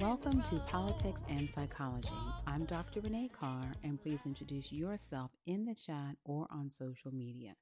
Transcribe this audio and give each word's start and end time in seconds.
Welcome 0.00 0.40
to 0.44 0.58
Politics 0.60 1.20
and 1.28 1.50
Psychology. 1.50 2.08
I'm 2.46 2.64
Dr. 2.64 3.02
Renee 3.02 3.28
Carr, 3.38 3.74
and 3.84 4.00
please 4.00 4.22
introduce 4.24 4.72
yourself 4.72 5.30
in 5.46 5.66
the 5.66 5.74
chat 5.74 6.16
or 6.24 6.46
on 6.50 6.70
social 6.70 7.12
media. 7.12 7.52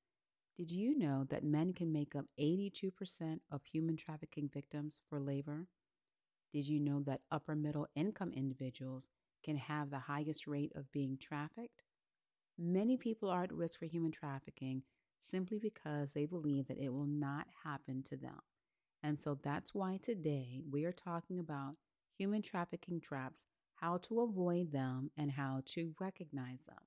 Did 0.56 0.70
you 0.70 0.96
know 0.96 1.26
that 1.30 1.42
men 1.42 1.72
can 1.72 1.92
make 1.92 2.14
up 2.14 2.26
82% 2.40 2.92
of 3.50 3.62
human 3.64 3.96
trafficking 3.96 4.48
victims 4.54 5.00
for 5.10 5.18
labor? 5.18 5.66
Did 6.52 6.68
you 6.68 6.78
know 6.78 7.02
that 7.06 7.22
upper 7.32 7.56
middle 7.56 7.88
income 7.96 8.30
individuals 8.32 9.08
can 9.44 9.56
have 9.56 9.90
the 9.90 9.98
highest 9.98 10.46
rate 10.46 10.70
of 10.76 10.92
being 10.92 11.18
trafficked? 11.20 11.82
Many 12.56 12.96
people 12.96 13.30
are 13.30 13.42
at 13.42 13.52
risk 13.52 13.80
for 13.80 13.86
human 13.86 14.12
trafficking 14.12 14.84
simply 15.18 15.58
because 15.58 16.12
they 16.12 16.24
believe 16.24 16.68
that 16.68 16.78
it 16.78 16.90
will 16.90 17.08
not 17.08 17.48
happen 17.64 18.04
to 18.04 18.16
them. 18.16 18.38
And 19.02 19.18
so 19.18 19.36
that's 19.42 19.74
why 19.74 19.98
today 20.00 20.60
we 20.70 20.84
are 20.84 20.92
talking 20.92 21.40
about 21.40 21.74
human 22.18 22.42
trafficking 22.42 23.00
traps, 23.00 23.46
how 23.76 23.98
to 23.98 24.20
avoid 24.20 24.72
them, 24.72 25.10
and 25.16 25.30
how 25.30 25.62
to 25.66 25.94
recognize 26.00 26.64
them. 26.66 26.84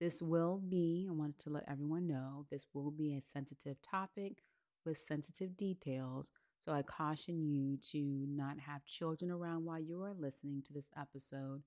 This 0.00 0.20
will 0.20 0.58
be, 0.58 1.06
I 1.08 1.12
wanted 1.12 1.38
to 1.40 1.50
let 1.50 1.64
everyone 1.68 2.06
know, 2.06 2.46
this 2.50 2.66
will 2.74 2.90
be 2.90 3.14
a 3.14 3.20
sensitive 3.20 3.76
topic 3.80 4.42
with 4.84 4.98
sensitive 4.98 5.56
details. 5.56 6.30
So 6.60 6.72
I 6.72 6.82
caution 6.82 7.46
you 7.48 7.78
to 7.92 8.26
not 8.28 8.58
have 8.58 8.84
children 8.84 9.30
around 9.30 9.64
while 9.64 9.80
you 9.80 10.02
are 10.02 10.14
listening 10.18 10.62
to 10.66 10.72
this 10.72 10.90
episode. 10.98 11.62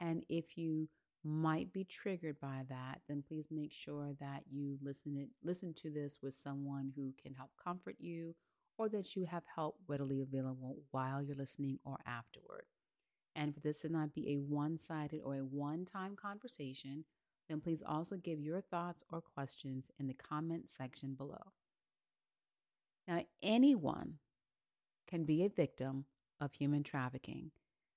And 0.00 0.24
if 0.28 0.58
you 0.58 0.88
might 1.22 1.72
be 1.72 1.84
triggered 1.84 2.40
by 2.40 2.62
that, 2.68 3.00
then 3.08 3.22
please 3.26 3.48
make 3.50 3.72
sure 3.72 4.14
that 4.20 4.42
you 4.50 4.78
listen 4.82 5.16
it, 5.16 5.28
listen 5.42 5.72
to 5.74 5.90
this 5.90 6.18
with 6.22 6.34
someone 6.34 6.92
who 6.96 7.14
can 7.22 7.34
help 7.34 7.50
comfort 7.62 7.96
you 7.98 8.34
or 8.80 8.88
that 8.88 9.14
you 9.14 9.26
have 9.26 9.42
help 9.54 9.76
readily 9.86 10.22
available 10.22 10.78
while 10.90 11.22
you're 11.22 11.36
listening 11.36 11.78
or 11.84 11.98
afterward. 12.06 12.64
And 13.36 13.52
for 13.52 13.60
this 13.60 13.82
to 13.82 13.90
not 13.90 14.14
be 14.14 14.32
a 14.32 14.38
one 14.38 14.78
sided 14.78 15.20
or 15.22 15.34
a 15.34 15.44
one 15.44 15.84
time 15.84 16.16
conversation, 16.16 17.04
then 17.46 17.60
please 17.60 17.82
also 17.86 18.16
give 18.16 18.40
your 18.40 18.62
thoughts 18.62 19.04
or 19.12 19.20
questions 19.20 19.90
in 20.00 20.06
the 20.06 20.14
comment 20.14 20.70
section 20.70 21.12
below. 21.12 21.52
Now, 23.06 23.20
anyone 23.42 24.14
can 25.06 25.24
be 25.24 25.44
a 25.44 25.50
victim 25.50 26.06
of 26.40 26.54
human 26.54 26.82
trafficking. 26.82 27.50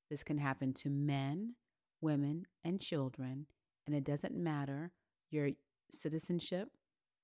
This 0.09 0.22
can 0.22 0.38
happen 0.38 0.73
to 0.81 0.89
men, 0.89 1.54
women, 2.02 2.44
and 2.66 2.81
children, 2.81 3.45
and 3.88 3.95
it 3.95 4.04
doesn't 4.04 4.36
matter 4.36 4.92
your 5.31 5.52
citizenship, 5.89 6.67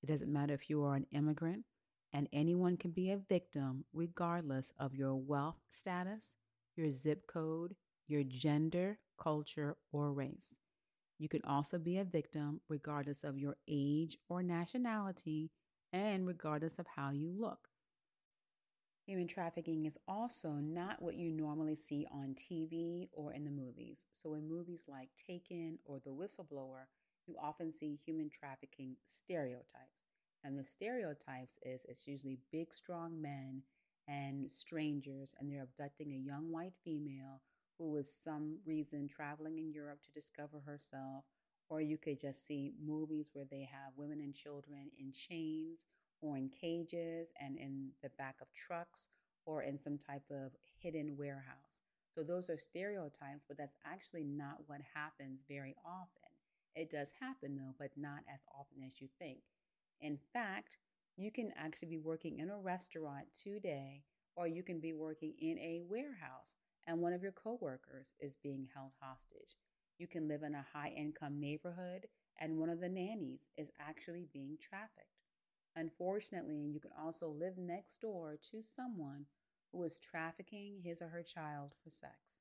it 0.01 0.07
doesn't 0.07 0.31
matter 0.31 0.53
if 0.53 0.69
you 0.69 0.81
are 0.85 0.95
an 0.95 1.07
immigrant, 1.11 1.65
and 2.13 2.27
anyone 2.33 2.77
can 2.77 2.91
be 2.91 3.11
a 3.11 3.17
victim 3.17 3.85
regardless 3.93 4.71
of 4.79 4.95
your 4.95 5.15
wealth 5.15 5.59
status, 5.69 6.35
your 6.75 6.89
zip 6.91 7.27
code, 7.27 7.75
your 8.07 8.23
gender, 8.23 8.99
culture, 9.21 9.77
or 9.91 10.11
race. 10.13 10.57
You 11.19 11.27
can 11.29 11.41
also 11.43 11.77
be 11.77 11.97
a 11.97 12.05
victim 12.05 12.61
regardless 12.69 13.23
of 13.23 13.37
your 13.37 13.57
age 13.67 14.17
or 14.29 14.41
nationality 14.41 15.51
and 15.91 16.25
regardless 16.25 16.79
of 16.79 16.87
how 16.95 17.11
you 17.11 17.31
look. 17.37 17.67
Human 19.05 19.27
trafficking 19.27 19.85
is 19.85 19.97
also 20.07 20.51
not 20.51 21.01
what 21.01 21.15
you 21.15 21.31
normally 21.31 21.75
see 21.75 22.05
on 22.11 22.35
TV 22.35 23.09
or 23.11 23.33
in 23.33 23.43
the 23.43 23.51
movies. 23.51 24.05
So, 24.13 24.35
in 24.35 24.47
movies 24.47 24.85
like 24.87 25.09
Taken 25.27 25.79
or 25.83 25.99
The 25.99 26.11
Whistleblower, 26.11 26.85
you 27.25 27.35
often 27.41 27.71
see 27.71 27.99
human 28.05 28.29
trafficking 28.29 28.95
stereotypes. 29.05 30.08
And 30.43 30.57
the 30.57 30.65
stereotypes 30.65 31.57
is 31.63 31.85
it's 31.87 32.07
usually 32.07 32.39
big, 32.51 32.73
strong 32.73 33.21
men 33.21 33.63
and 34.07 34.51
strangers, 34.51 35.33
and 35.39 35.51
they're 35.51 35.63
abducting 35.63 36.11
a 36.13 36.15
young 36.25 36.51
white 36.51 36.73
female 36.83 37.41
who 37.77 37.91
was 37.91 38.11
some 38.11 38.57
reason 38.65 39.07
traveling 39.07 39.57
in 39.57 39.71
Europe 39.71 40.01
to 40.03 40.11
discover 40.11 40.59
herself. 40.59 41.25
Or 41.69 41.81
you 41.81 41.97
could 41.97 42.19
just 42.19 42.45
see 42.47 42.73
movies 42.83 43.29
where 43.33 43.45
they 43.45 43.61
have 43.71 43.93
women 43.95 44.19
and 44.21 44.33
children 44.33 44.89
in 44.97 45.11
chains 45.13 45.85
or 46.21 46.35
in 46.37 46.49
cages 46.49 47.29
and 47.39 47.57
in 47.57 47.91
the 48.01 48.09
back 48.17 48.35
of 48.41 48.51
trucks 48.53 49.09
or 49.45 49.61
in 49.63 49.79
some 49.79 49.97
type 49.97 50.23
of 50.31 50.51
hidden 50.79 51.15
warehouse. 51.17 51.83
So 52.15 52.23
those 52.23 52.49
are 52.49 52.57
stereotypes, 52.57 53.45
but 53.47 53.57
that's 53.57 53.77
actually 53.85 54.23
not 54.23 54.67
what 54.67 54.81
happens 54.95 55.41
very 55.47 55.75
often. 55.85 56.29
It 56.75 56.89
does 56.91 57.11
happen 57.19 57.55
though, 57.55 57.75
but 57.77 57.91
not 57.95 58.21
as 58.33 58.41
often 58.57 58.83
as 58.83 58.99
you 58.99 59.07
think. 59.19 59.39
In 60.01 60.17
fact, 60.33 60.77
you 61.15 61.31
can 61.31 61.53
actually 61.55 61.89
be 61.89 61.97
working 61.97 62.39
in 62.39 62.49
a 62.49 62.59
restaurant 62.59 63.33
today, 63.33 64.03
or 64.35 64.47
you 64.47 64.63
can 64.63 64.79
be 64.79 64.93
working 64.93 65.33
in 65.39 65.57
a 65.59 65.81
warehouse 65.87 66.55
and 66.87 66.99
one 66.99 67.13
of 67.13 67.21
your 67.23 67.31
coworkers 67.33 68.13
is 68.19 68.37
being 68.37 68.67
held 68.73 68.91
hostage. 68.99 69.55
You 69.97 70.07
can 70.07 70.27
live 70.27 70.43
in 70.43 70.55
a 70.55 70.65
high 70.73 70.89
income 70.89 71.39
neighborhood 71.39 72.07
and 72.39 72.57
one 72.59 72.69
of 72.69 72.79
the 72.79 72.89
nannies 72.89 73.47
is 73.57 73.71
actually 73.79 74.27
being 74.33 74.57
trafficked. 74.61 75.21
Unfortunately, 75.75 76.57
you 76.71 76.79
can 76.79 76.91
also 76.97 77.29
live 77.29 77.57
next 77.57 78.01
door 78.01 78.37
to 78.51 78.61
someone 78.61 79.25
who 79.71 79.83
is 79.83 79.97
trafficking 79.97 80.81
his 80.83 81.01
or 81.01 81.07
her 81.09 81.23
child 81.23 81.73
for 81.83 81.89
sex. 81.89 82.39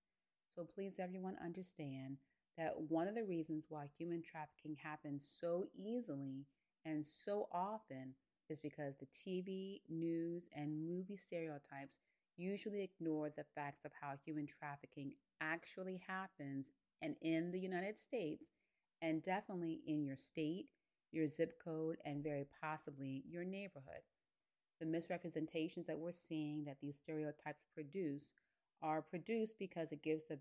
So 0.50 0.64
please, 0.64 0.98
everyone, 0.98 1.36
understand 1.42 2.18
that 2.56 2.78
one 2.80 3.08
of 3.08 3.14
the 3.14 3.24
reasons 3.24 3.66
why 3.68 3.86
human 3.96 4.22
trafficking 4.22 4.76
happens 4.82 5.26
so 5.28 5.68
easily 5.74 6.46
and 6.84 7.06
so 7.06 7.48
often 7.52 8.14
is 8.48 8.60
because 8.60 8.96
the 8.96 9.06
TV, 9.06 9.82
news, 9.88 10.48
and 10.54 10.86
movie 10.86 11.16
stereotypes 11.16 11.98
usually 12.36 12.82
ignore 12.82 13.30
the 13.30 13.44
facts 13.54 13.84
of 13.84 13.92
how 14.00 14.12
human 14.24 14.46
trafficking 14.46 15.12
actually 15.40 16.00
happens 16.06 16.70
and 17.02 17.16
in 17.22 17.50
the 17.50 17.58
United 17.60 17.98
States 17.98 18.52
and 19.02 19.22
definitely 19.22 19.80
in 19.86 20.04
your 20.04 20.16
state, 20.16 20.66
your 21.12 21.28
zip 21.28 21.60
code, 21.62 21.96
and 22.04 22.22
very 22.22 22.46
possibly 22.60 23.22
your 23.28 23.44
neighborhood. 23.44 24.02
The 24.80 24.86
misrepresentations 24.86 25.86
that 25.86 25.98
we're 25.98 26.12
seeing 26.12 26.64
that 26.64 26.78
these 26.80 26.98
stereotypes 26.98 27.64
produce 27.74 28.34
are 28.82 29.02
produced 29.02 29.58
because 29.58 29.92
it 29.92 30.02
gives 30.02 30.24
the 30.24 30.38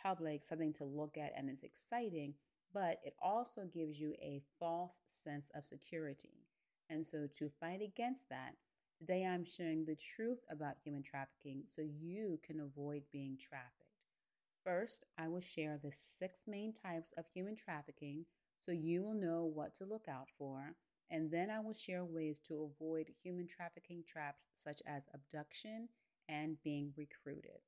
public 0.00 0.42
something 0.42 0.72
to 0.74 0.84
look 0.84 1.16
at 1.16 1.32
and 1.36 1.48
it's 1.48 1.64
exciting, 1.64 2.34
but 2.76 3.00
it 3.02 3.14
also 3.22 3.62
gives 3.72 3.98
you 3.98 4.12
a 4.20 4.42
false 4.60 5.00
sense 5.06 5.50
of 5.54 5.64
security. 5.64 6.44
And 6.90 7.06
so, 7.06 7.26
to 7.38 7.48
fight 7.58 7.80
against 7.80 8.28
that, 8.28 8.52
today 8.98 9.24
I'm 9.24 9.46
sharing 9.46 9.86
the 9.86 9.96
truth 9.96 10.40
about 10.50 10.76
human 10.84 11.02
trafficking 11.02 11.62
so 11.64 11.80
you 11.80 12.38
can 12.46 12.60
avoid 12.60 13.04
being 13.10 13.38
trafficked. 13.40 14.04
First, 14.62 15.06
I 15.16 15.28
will 15.28 15.40
share 15.40 15.80
the 15.82 15.90
six 15.90 16.44
main 16.46 16.74
types 16.74 17.14
of 17.16 17.24
human 17.32 17.56
trafficking 17.56 18.26
so 18.60 18.72
you 18.72 19.02
will 19.02 19.14
know 19.14 19.46
what 19.46 19.74
to 19.76 19.86
look 19.86 20.06
out 20.06 20.28
for. 20.36 20.74
And 21.10 21.30
then 21.30 21.48
I 21.48 21.60
will 21.60 21.72
share 21.72 22.04
ways 22.04 22.40
to 22.48 22.70
avoid 22.70 23.06
human 23.22 23.48
trafficking 23.48 24.04
traps 24.06 24.48
such 24.52 24.82
as 24.86 25.08
abduction 25.14 25.88
and 26.28 26.62
being 26.62 26.92
recruited. 26.94 27.60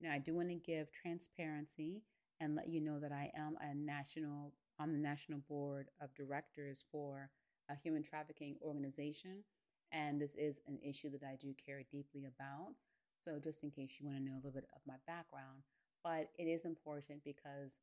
Now, 0.00 0.12
I 0.12 0.18
do 0.18 0.34
want 0.34 0.48
to 0.48 0.56
give 0.56 0.90
transparency 0.90 2.02
and 2.40 2.54
let 2.56 2.68
you 2.68 2.80
know 2.80 2.98
that 3.00 3.12
I 3.12 3.30
am 3.36 3.56
a 3.60 3.74
national 3.74 4.52
on 4.78 4.92
the 4.92 4.98
national 4.98 5.40
board 5.48 5.88
of 6.00 6.14
directors 6.14 6.84
for 6.90 7.30
a 7.70 7.76
human 7.76 8.02
trafficking 8.02 8.56
organization 8.62 9.44
and 9.92 10.20
this 10.20 10.34
is 10.34 10.60
an 10.68 10.78
issue 10.82 11.10
that 11.10 11.22
I 11.22 11.36
do 11.40 11.54
care 11.64 11.82
deeply 11.90 12.24
about. 12.26 12.74
So 13.20 13.38
just 13.38 13.62
in 13.62 13.70
case 13.70 13.90
you 13.98 14.06
want 14.06 14.18
to 14.18 14.24
know 14.24 14.34
a 14.34 14.36
little 14.36 14.52
bit 14.52 14.68
of 14.74 14.80
my 14.86 14.94
background, 15.06 15.62
but 16.02 16.30
it 16.38 16.44
is 16.44 16.64
important 16.64 17.22
because 17.24 17.78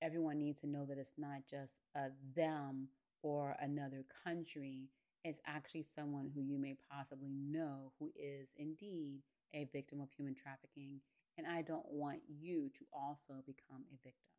everyone 0.00 0.38
needs 0.38 0.60
to 0.60 0.66
know 0.68 0.84
that 0.86 0.98
it's 0.98 1.14
not 1.18 1.40
just 1.48 1.80
a 1.94 2.08
them 2.34 2.88
or 3.22 3.56
another 3.60 4.04
country. 4.24 4.88
It's 5.24 5.40
actually 5.46 5.82
someone 5.82 6.30
who 6.34 6.40
you 6.40 6.58
may 6.58 6.76
possibly 6.90 7.30
know 7.34 7.92
who 7.98 8.12
is 8.16 8.54
indeed 8.56 9.22
a 9.54 9.68
victim 9.72 10.00
of 10.00 10.10
human 10.12 10.34
trafficking 10.34 11.00
and 11.38 11.46
I 11.46 11.62
don't 11.62 11.90
want 11.90 12.18
you 12.28 12.68
to 12.78 12.84
also 12.92 13.34
become 13.46 13.84
a 13.92 13.96
victim. 14.04 14.34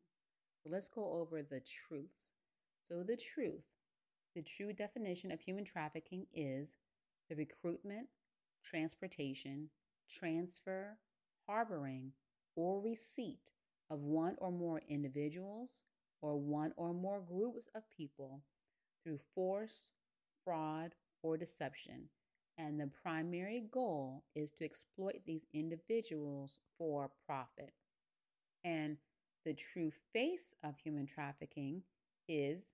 So 0.62 0.70
let's 0.70 0.88
go 0.88 1.10
over 1.14 1.42
the 1.42 1.60
truths. 1.60 2.32
So, 2.82 3.02
the 3.02 3.16
truth, 3.16 3.64
the 4.34 4.42
true 4.42 4.72
definition 4.72 5.32
of 5.32 5.40
human 5.40 5.64
trafficking 5.64 6.26
is 6.34 6.76
the 7.28 7.36
recruitment, 7.36 8.08
transportation, 8.64 9.70
transfer, 10.10 10.98
harboring, 11.46 12.12
or 12.56 12.82
receipt 12.82 13.50
of 13.90 14.00
one 14.00 14.34
or 14.38 14.52
more 14.52 14.82
individuals 14.88 15.84
or 16.20 16.38
one 16.38 16.72
or 16.76 16.92
more 16.92 17.20
groups 17.20 17.68
of 17.74 17.82
people 17.96 18.42
through 19.02 19.18
force, 19.34 19.92
fraud, 20.44 20.94
or 21.22 21.36
deception 21.36 22.08
and 22.60 22.80
the 22.80 22.90
primary 23.02 23.64
goal 23.72 24.24
is 24.36 24.52
to 24.52 24.66
exploit 24.66 25.22
these 25.26 25.46
individuals 25.54 26.58
for 26.78 27.10
profit. 27.26 27.72
And 28.64 28.98
the 29.44 29.54
true 29.54 29.92
face 30.12 30.54
of 30.62 30.78
human 30.78 31.06
trafficking 31.06 31.82
is 32.28 32.68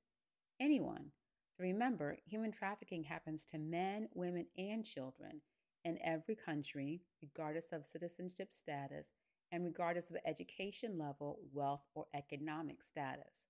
anyone. 0.60 1.12
So 1.56 1.64
remember, 1.64 2.18
human 2.26 2.52
trafficking 2.52 3.04
happens 3.04 3.44
to 3.46 3.58
men, 3.58 4.08
women, 4.14 4.46
and 4.58 4.84
children 4.84 5.40
in 5.84 5.98
every 6.02 6.36
country, 6.36 7.02
regardless 7.22 7.72
of 7.72 7.86
citizenship 7.86 8.52
status, 8.52 9.12
and 9.52 9.64
regardless 9.64 10.10
of 10.10 10.18
education 10.26 10.98
level, 10.98 11.38
wealth, 11.52 11.84
or 11.94 12.06
economic 12.14 12.82
status. 12.84 13.46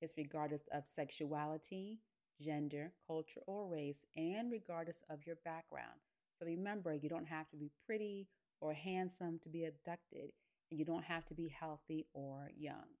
It's 0.00 0.14
regardless 0.16 0.64
of 0.72 0.84
sexuality, 0.88 2.00
gender, 2.40 2.92
culture, 3.06 3.40
or 3.46 3.66
race, 3.66 4.06
and 4.16 4.50
regardless 4.50 5.02
of 5.10 5.26
your 5.26 5.36
background. 5.44 6.00
So 6.38 6.46
remember, 6.46 6.94
you 6.94 7.08
don't 7.08 7.26
have 7.26 7.48
to 7.50 7.56
be 7.56 7.70
pretty 7.86 8.26
or 8.60 8.72
handsome 8.72 9.38
to 9.42 9.48
be 9.48 9.64
abducted, 9.64 10.30
and 10.70 10.78
you 10.78 10.84
don't 10.84 11.04
have 11.04 11.24
to 11.26 11.34
be 11.34 11.48
healthy 11.48 12.06
or 12.12 12.50
young. 12.56 12.96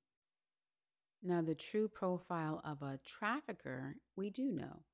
Now, 1.22 1.42
the 1.42 1.54
true 1.54 1.88
profile 1.88 2.62
of 2.64 2.80
a 2.82 2.98
trafficker, 3.04 3.96
we 4.16 4.30
do 4.30 4.52
know. 4.52 4.84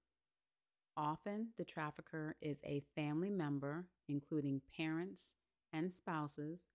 Often, 0.96 1.48
the 1.58 1.64
trafficker 1.64 2.36
is 2.40 2.58
a 2.64 2.82
family 2.94 3.30
member, 3.30 3.86
including 4.08 4.62
parents 4.76 5.34
and 5.72 5.92
spouses, 5.92 6.68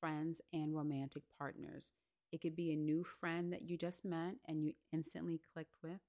friends, 0.00 0.40
and 0.52 0.74
romantic 0.74 1.22
partners. 1.38 1.92
It 2.32 2.40
could 2.40 2.56
be 2.56 2.72
a 2.72 2.76
new 2.76 3.04
friend 3.04 3.52
that 3.52 3.68
you 3.68 3.76
just 3.76 4.04
met 4.04 4.36
and 4.48 4.64
you 4.64 4.72
instantly 4.92 5.40
clicked 5.52 5.76
with. 5.82 6.00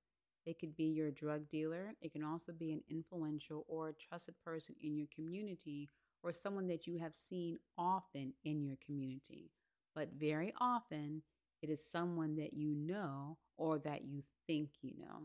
It 0.47 0.59
could 0.59 0.77
be 0.77 0.85
your 0.85 1.11
drug 1.11 1.49
dealer. 1.49 1.91
It 2.01 2.13
can 2.13 2.23
also 2.23 2.53
be 2.53 2.71
an 2.71 2.81
influential 2.89 3.65
or 3.67 3.89
a 3.89 3.93
trusted 3.93 4.35
person 4.45 4.75
in 4.81 4.95
your 4.95 5.07
community 5.13 5.89
or 6.23 6.31
someone 6.31 6.67
that 6.69 6.87
you 6.87 6.99
have 6.99 7.17
seen 7.17 7.59
often 7.77 8.31
in 8.45 8.63
your 8.63 8.77
community. 8.85 9.51
But 9.93 10.13
very 10.17 10.53
often, 10.61 11.23
it 11.61 11.69
is 11.69 11.85
someone 11.85 12.37
that 12.37 12.53
you 12.53 12.73
know 12.73 13.37
or 13.57 13.79
that 13.79 14.05
you 14.05 14.23
think 14.47 14.69
you 14.81 14.93
know. 14.97 15.23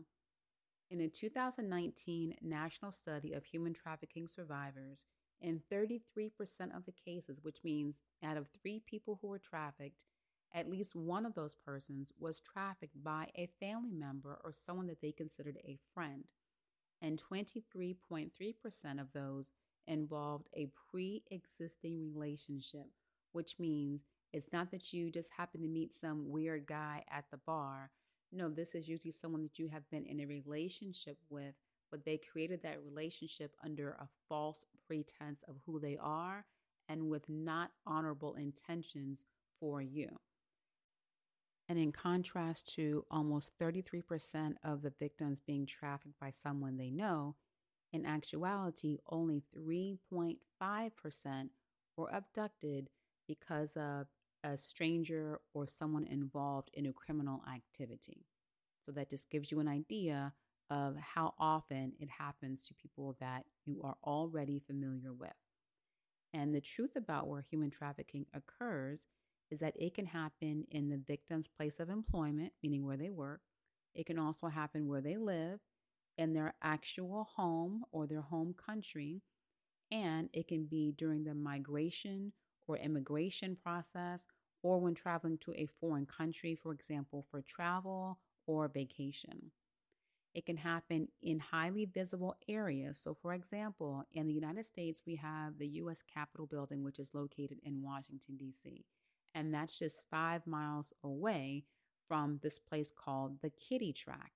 In 0.91 0.99
a 0.99 1.07
2019 1.07 2.35
national 2.41 2.91
study 2.91 3.31
of 3.31 3.45
human 3.45 3.73
trafficking 3.73 4.27
survivors, 4.27 5.05
in 5.39 5.61
33% 5.71 6.75
of 6.75 6.85
the 6.85 6.91
cases, 6.91 7.39
which 7.41 7.59
means 7.63 8.01
out 8.25 8.35
of 8.35 8.49
three 8.61 8.83
people 8.85 9.19
who 9.21 9.29
were 9.29 9.39
trafficked, 9.39 10.03
at 10.53 10.69
least 10.69 10.95
one 10.95 11.25
of 11.25 11.33
those 11.33 11.55
persons 11.55 12.11
was 12.19 12.39
trafficked 12.39 13.03
by 13.03 13.27
a 13.35 13.49
family 13.59 13.91
member 13.91 14.39
or 14.43 14.53
someone 14.53 14.87
that 14.87 15.01
they 15.01 15.11
considered 15.11 15.57
a 15.65 15.79
friend. 15.93 16.25
And 17.01 17.21
23.3% 17.21 19.01
of 19.01 19.11
those 19.13 19.51
involved 19.87 20.47
a 20.55 20.69
pre 20.89 21.23
existing 21.31 22.13
relationship, 22.13 22.87
which 23.31 23.55
means 23.59 24.05
it's 24.31 24.53
not 24.53 24.71
that 24.71 24.93
you 24.93 25.11
just 25.11 25.31
happen 25.37 25.61
to 25.61 25.67
meet 25.67 25.93
some 25.93 26.29
weird 26.29 26.65
guy 26.65 27.03
at 27.09 27.25
the 27.31 27.37
bar. 27.37 27.91
No, 28.31 28.49
this 28.49 28.73
is 28.73 28.87
usually 28.87 29.11
someone 29.11 29.43
that 29.43 29.59
you 29.59 29.67
have 29.67 29.89
been 29.91 30.05
in 30.05 30.21
a 30.21 30.25
relationship 30.25 31.17
with, 31.29 31.55
but 31.91 32.05
they 32.05 32.19
created 32.31 32.63
that 32.63 32.83
relationship 32.83 33.55
under 33.63 33.91
a 33.91 34.07
false 34.29 34.65
pretense 34.87 35.43
of 35.47 35.55
who 35.65 35.79
they 35.79 35.97
are 36.01 36.45
and 36.89 37.09
with 37.09 37.27
not 37.29 37.71
honorable 37.85 38.35
intentions 38.35 39.25
for 39.59 39.81
you. 39.81 40.09
And 41.73 41.81
in 41.81 41.91
contrast 41.91 42.71
to 42.75 43.03
almost 43.09 43.57
33% 43.57 44.57
of 44.63 44.83
the 44.83 44.93
victims 44.99 45.41
being 45.41 45.65
trafficked 45.65 46.19
by 46.21 46.29
someone 46.29 46.77
they 46.77 46.91
know, 46.91 47.35
in 47.91 48.05
actuality, 48.05 48.99
only 49.09 49.41
3.5% 49.57 51.49
were 51.97 52.09
abducted 52.13 52.91
because 53.27 53.75
of 53.75 54.05
a 54.43 54.55
stranger 54.55 55.39
or 55.55 55.65
someone 55.65 56.05
involved 56.05 56.69
in 56.75 56.85
a 56.85 56.93
criminal 56.93 57.41
activity. 57.51 58.27
So 58.85 58.91
that 58.91 59.09
just 59.09 59.31
gives 59.31 59.51
you 59.51 59.59
an 59.59 59.67
idea 59.67 60.33
of 60.69 60.95
how 60.97 61.33
often 61.39 61.93
it 61.99 62.09
happens 62.19 62.61
to 62.61 62.75
people 62.75 63.17
that 63.19 63.45
you 63.65 63.81
are 63.83 63.95
already 64.03 64.59
familiar 64.59 65.11
with. 65.11 65.33
And 66.35 66.53
the 66.53 66.61
truth 66.61 66.95
about 66.95 67.27
where 67.27 67.41
human 67.41 67.71
trafficking 67.71 68.27
occurs 68.31 69.07
is 69.53 69.59
that 69.59 69.75
it 69.75 69.93
can 69.93 70.07
happen 70.07 70.65
in 70.71 70.89
the 70.89 70.97
victim's 70.97 71.47
place 71.47 71.79
of 71.79 71.89
employment, 71.89 72.51
meaning 72.63 72.85
where 72.85 72.97
they 72.97 73.11
work. 73.11 73.41
It 73.93 74.07
can 74.07 74.17
also 74.17 74.47
happen 74.47 74.87
where 74.87 75.01
they 75.01 75.15
live, 75.15 75.59
in 76.17 76.33
their 76.33 76.53
actual 76.61 77.27
home 77.35 77.83
or 77.91 78.07
their 78.07 78.21
home 78.21 78.53
country. 78.53 79.21
And 79.91 80.29
it 80.33 80.47
can 80.47 80.65
be 80.65 80.93
during 80.97 81.23
the 81.23 81.35
migration 81.35 82.33
or 82.67 82.77
immigration 82.77 83.55
process 83.55 84.25
or 84.63 84.79
when 84.79 84.95
traveling 84.95 85.37
to 85.39 85.53
a 85.53 85.67
foreign 85.79 86.05
country, 86.05 86.55
for 86.55 86.71
example, 86.71 87.25
for 87.29 87.41
travel 87.41 88.19
or 88.47 88.67
vacation. 88.67 89.51
It 90.33 90.47
can 90.47 90.57
happen 90.57 91.09
in 91.21 91.39
highly 91.39 91.85
visible 91.85 92.35
areas. 92.49 92.97
So, 92.97 93.13
for 93.13 93.35
example, 93.35 94.03
in 94.11 94.25
the 94.25 94.33
United 94.33 94.65
States, 94.65 95.01
we 95.05 95.17
have 95.17 95.59
the 95.59 95.67
U.S. 95.67 96.01
Capitol 96.11 96.47
building, 96.47 96.83
which 96.83 96.97
is 96.97 97.13
located 97.13 97.59
in 97.63 97.83
Washington, 97.83 98.37
D.C., 98.37 98.83
and 99.33 99.53
that's 99.53 99.77
just 99.77 100.05
five 100.09 100.45
miles 100.47 100.93
away 101.03 101.65
from 102.07 102.39
this 102.41 102.59
place 102.59 102.91
called 102.91 103.41
the 103.41 103.49
Kiddie 103.49 103.93
Track. 103.93 104.33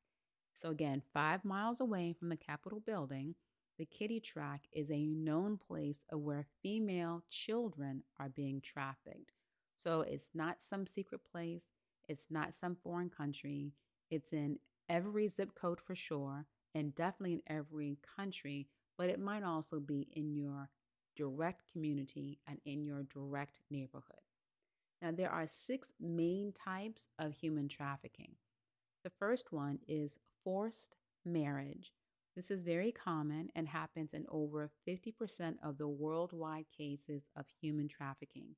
So, 0.54 0.70
again, 0.70 1.04
five 1.14 1.46
miles 1.46 1.80
away 1.80 2.14
from 2.18 2.30
the 2.30 2.38
Capitol 2.38 2.80
building, 2.80 3.36
the 3.78 3.86
Kiddie 3.86 4.20
Track 4.20 4.64
is 4.72 4.90
a 4.90 5.06
known 5.06 5.58
place 5.58 6.04
of 6.12 6.22
where 6.22 6.48
female 6.64 7.24
children 7.30 8.04
are 8.20 8.30
being 8.30 8.62
trafficked. 8.62 9.32
So, 9.76 10.02
it's 10.02 10.30
not 10.34 10.64
some 10.64 10.88
secret 10.88 11.22
place, 11.32 11.70
it's 12.10 12.26
not 12.30 12.56
some 12.56 12.76
foreign 12.76 13.10
country, 13.10 13.74
it's 14.10 14.34
in 14.34 14.58
every 14.90 15.28
zip 15.28 15.54
code 15.54 15.80
for 15.80 15.96
sure, 15.96 16.46
and 16.74 16.96
definitely 16.96 17.34
in 17.34 17.42
every 17.48 17.98
country, 18.16 18.68
but 18.98 19.10
it 19.10 19.20
might 19.20 19.44
also 19.44 19.80
be 19.80 20.08
in 20.14 20.36
your 20.36 20.70
direct 21.16 21.64
community 21.72 22.40
and 22.48 22.60
in 22.66 22.84
your 22.86 23.04
direct 23.04 23.60
neighborhood. 23.70 24.27
Now, 25.02 25.12
there 25.12 25.32
are 25.32 25.48
six 25.48 25.94
main 26.00 26.54
types 26.54 27.08
of 27.20 27.34
human 27.34 27.68
trafficking. 27.68 28.36
The 29.04 29.12
first 29.12 29.52
one 29.52 29.80
is 29.88 30.20
forced 30.44 30.98
marriage. 31.24 31.94
This 32.36 32.52
is 32.52 32.64
very 32.64 32.92
common 32.92 33.50
and 33.56 33.68
happens 33.68 34.14
in 34.14 34.26
over 34.30 34.72
50% 34.88 35.56
of 35.64 35.78
the 35.78 35.88
worldwide 35.88 36.66
cases 36.76 37.30
of 37.36 37.46
human 37.62 37.88
trafficking. 37.88 38.56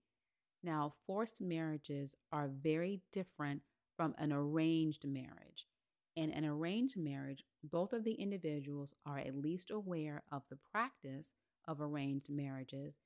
Now, 0.64 0.94
forced 1.06 1.42
marriages 1.42 2.16
are 2.32 2.50
very 2.50 3.02
different 3.12 3.62
from 3.96 4.16
an 4.18 4.34
arranged 4.34 5.06
marriage. 5.08 5.68
In 6.16 6.32
an 6.32 6.46
arranged 6.46 6.98
marriage, 6.98 7.44
both 7.64 7.94
of 7.94 8.04
the 8.04 8.16
individuals 8.16 8.94
are 9.06 9.20
at 9.20 9.36
least 9.36 9.72
aware 9.72 10.24
of 10.32 10.44
the 10.50 10.58
practice 10.72 11.34
of 11.66 11.80
arranged 11.80 12.30
marriages, 12.30 12.98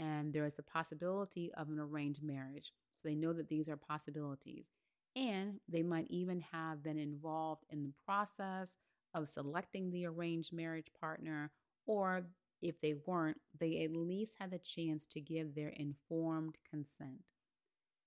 and 0.00 0.32
there 0.32 0.46
is 0.46 0.58
a 0.58 0.62
possibility 0.62 1.52
of 1.56 1.68
an 1.68 1.78
arranged 1.78 2.22
marriage. 2.22 2.72
So 2.96 3.06
they 3.06 3.14
know 3.14 3.32
that 3.34 3.48
these 3.48 3.68
are 3.68 3.76
possibilities. 3.76 4.66
And 5.14 5.60
they 5.68 5.82
might 5.82 6.06
even 6.08 6.40
have 6.52 6.82
been 6.82 6.98
involved 6.98 7.64
in 7.68 7.82
the 7.84 7.92
process 8.06 8.78
of 9.14 9.28
selecting 9.28 9.90
the 9.90 10.06
arranged 10.06 10.52
marriage 10.52 10.86
partner, 10.98 11.50
or 11.86 12.22
if 12.62 12.80
they 12.80 12.94
weren't, 13.06 13.40
they 13.58 13.84
at 13.84 13.96
least 13.96 14.36
had 14.40 14.50
the 14.50 14.58
chance 14.58 15.04
to 15.06 15.20
give 15.20 15.54
their 15.54 15.70
informed 15.70 16.56
consent. 16.68 17.24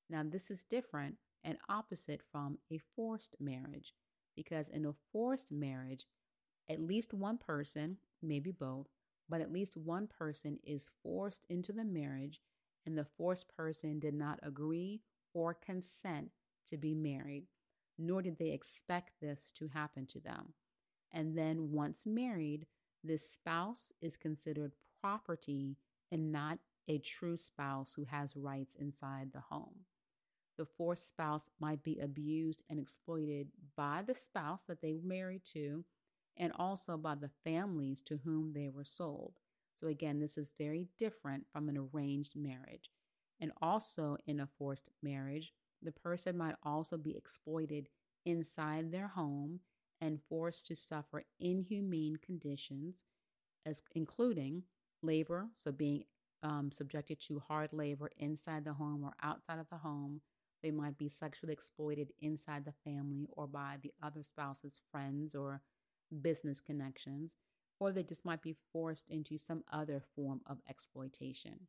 Now, 0.09 0.23
this 0.25 0.49
is 0.49 0.63
different 0.63 1.17
and 1.43 1.57
opposite 1.69 2.21
from 2.31 2.57
a 2.71 2.79
forced 2.95 3.35
marriage, 3.39 3.93
because 4.35 4.69
in 4.69 4.85
a 4.85 4.93
forced 5.11 5.51
marriage, 5.51 6.05
at 6.69 6.79
least 6.79 7.13
one 7.13 7.37
person, 7.37 7.97
maybe 8.21 8.51
both, 8.51 8.87
but 9.29 9.41
at 9.41 9.51
least 9.51 9.77
one 9.77 10.07
person 10.07 10.59
is 10.63 10.91
forced 11.01 11.45
into 11.49 11.71
the 11.71 11.85
marriage, 11.85 12.41
and 12.85 12.97
the 12.97 13.05
forced 13.05 13.47
person 13.55 13.99
did 13.99 14.13
not 14.13 14.39
agree 14.43 15.01
or 15.33 15.53
consent 15.53 16.31
to 16.67 16.77
be 16.77 16.93
married, 16.93 17.47
nor 17.97 18.21
did 18.21 18.37
they 18.37 18.51
expect 18.51 19.11
this 19.21 19.51
to 19.51 19.69
happen 19.69 20.05
to 20.07 20.19
them. 20.19 20.53
And 21.11 21.37
then, 21.37 21.71
once 21.71 22.03
married, 22.05 22.65
this 23.03 23.29
spouse 23.29 23.91
is 24.01 24.17
considered 24.17 24.73
property 25.01 25.77
and 26.11 26.31
not 26.31 26.59
a 26.87 26.97
true 26.97 27.37
spouse 27.37 27.93
who 27.95 28.05
has 28.05 28.35
rights 28.35 28.75
inside 28.75 29.31
the 29.33 29.41
home. 29.41 29.85
The 30.57 30.65
forced 30.65 31.07
spouse 31.07 31.49
might 31.59 31.83
be 31.83 31.99
abused 31.99 32.63
and 32.69 32.79
exploited 32.79 33.47
by 33.75 34.03
the 34.05 34.15
spouse 34.15 34.63
that 34.67 34.81
they 34.81 34.93
married 35.03 35.43
to 35.53 35.85
and 36.37 36.51
also 36.57 36.97
by 36.97 37.15
the 37.15 37.29
families 37.43 38.01
to 38.01 38.19
whom 38.23 38.53
they 38.53 38.69
were 38.69 38.85
sold. 38.85 39.33
So, 39.73 39.87
again, 39.87 40.19
this 40.19 40.37
is 40.37 40.53
very 40.57 40.87
different 40.97 41.45
from 41.51 41.69
an 41.69 41.89
arranged 41.93 42.35
marriage. 42.35 42.89
And 43.39 43.51
also, 43.61 44.17
in 44.25 44.39
a 44.39 44.47
forced 44.57 44.89
marriage, 45.01 45.53
the 45.81 45.91
person 45.91 46.37
might 46.37 46.55
also 46.63 46.97
be 46.97 47.17
exploited 47.17 47.89
inside 48.25 48.91
their 48.91 49.09
home 49.09 49.59
and 49.99 50.19
forced 50.29 50.67
to 50.67 50.75
suffer 50.75 51.23
inhumane 51.39 52.17
conditions, 52.17 53.05
as 53.65 53.81
including 53.95 54.63
labor, 55.01 55.47
so 55.53 55.71
being 55.71 56.03
um, 56.43 56.71
subjected 56.71 57.19
to 57.21 57.39
hard 57.39 57.73
labor 57.73 58.11
inside 58.17 58.65
the 58.65 58.73
home 58.73 59.03
or 59.03 59.13
outside 59.21 59.59
of 59.59 59.69
the 59.69 59.77
home. 59.77 60.21
They 60.61 60.71
might 60.71 60.97
be 60.97 61.09
sexually 61.09 61.53
exploited 61.53 62.13
inside 62.21 62.65
the 62.65 62.73
family 62.85 63.27
or 63.31 63.47
by 63.47 63.77
the 63.81 63.93
other 64.01 64.23
spouse's 64.23 64.79
friends 64.91 65.35
or 65.35 65.61
business 66.21 66.59
connections, 66.61 67.35
or 67.79 67.91
they 67.91 68.03
just 68.03 68.25
might 68.25 68.41
be 68.41 68.55
forced 68.71 69.09
into 69.09 69.37
some 69.37 69.63
other 69.71 70.01
form 70.15 70.41
of 70.45 70.59
exploitation. 70.69 71.67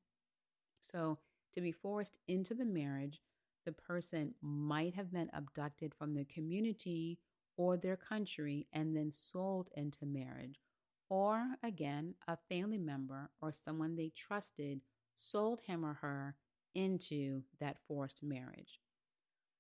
So, 0.81 1.19
To 1.55 1.61
be 1.61 1.73
forced 1.73 2.19
into 2.27 2.55
the 2.55 2.65
marriage, 2.65 3.21
the 3.65 3.73
person 3.73 4.35
might 4.43 4.95
have 4.95 5.13
been 5.13 5.31
abducted 5.33 5.95
from 5.95 6.15
their 6.15 6.25
community 6.25 7.19
or 7.57 7.77
their 7.77 7.97
country 7.97 8.67
and 8.73 8.97
then 8.97 9.13
sold 9.13 9.69
into 9.77 10.05
marriage. 10.05 10.61
Or 11.09 11.57
again, 11.63 12.15
a 12.27 12.37
family 12.49 12.79
member 12.79 13.31
or 13.41 13.53
someone 13.53 13.95
they 13.95 14.11
trusted 14.17 14.81
sold 15.15 15.61
him 15.61 15.85
or 15.85 15.95
her 15.95 16.35
into 16.75 17.43
that 17.61 17.79
forced 17.87 18.23
marriage. 18.23 18.81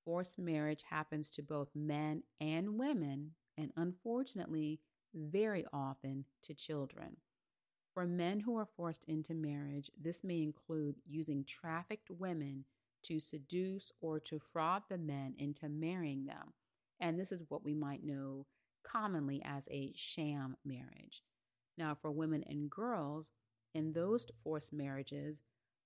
Forced 0.05 0.39
marriage 0.39 0.83
happens 0.91 1.31
to 1.31 1.43
both 1.43 1.69
men 1.75 2.25
and 2.41 2.77
women, 2.79 3.33
and 3.57 3.73
unfortunately, 3.77 4.81
very 5.15 5.65
often 5.73 6.25
to 6.43 6.55
children. 6.55 7.17
For 7.93 8.07
men 8.07 8.41
who 8.41 8.57
are 8.57 8.67
forced 8.77 9.05
into 9.05 9.35
marriage, 9.35 9.91
this 10.01 10.25
may 10.25 10.43
include 10.43 10.97
using 11.07 11.45
trafficked 11.45 12.11
women 12.11 12.65
to 13.05 13.21
seduce 13.21 13.93
or 14.01 14.19
to 14.19 14.41
fraud 14.41 14.83
the 14.89 14.99
men 14.99 15.35
into 15.39 15.69
marrying 15.69 16.27
them. 16.27 16.55
And 16.99 17.19
this 17.19 17.31
is 17.31 17.45
what 17.49 17.65
we 17.65 17.75
might 17.75 18.03
know 18.05 18.47
commonly 18.83 19.43
as 19.45 19.69
a 19.71 19.93
sham 19.95 20.57
marriage. 20.65 21.23
Now, 21.79 21.95
for 21.95 22.11
women 22.11 22.45
and 22.49 22.71
girls, 22.71 23.31
in 23.75 23.93
those 23.93 24.27
forced 24.43 24.73
marriages, 24.73 25.43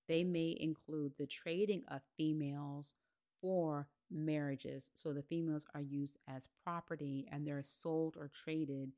they 0.07 0.23
may 0.23 0.55
include 0.59 1.13
the 1.17 1.27
trading 1.27 1.83
of 1.87 2.01
females 2.17 2.93
for 3.41 3.87
marriages. 4.11 4.91
So 4.95 5.13
the 5.13 5.23
females 5.23 5.65
are 5.73 5.81
used 5.81 6.17
as 6.27 6.43
property 6.63 7.27
and 7.31 7.45
they're 7.45 7.63
sold 7.63 8.17
or 8.17 8.29
traded 8.33 8.91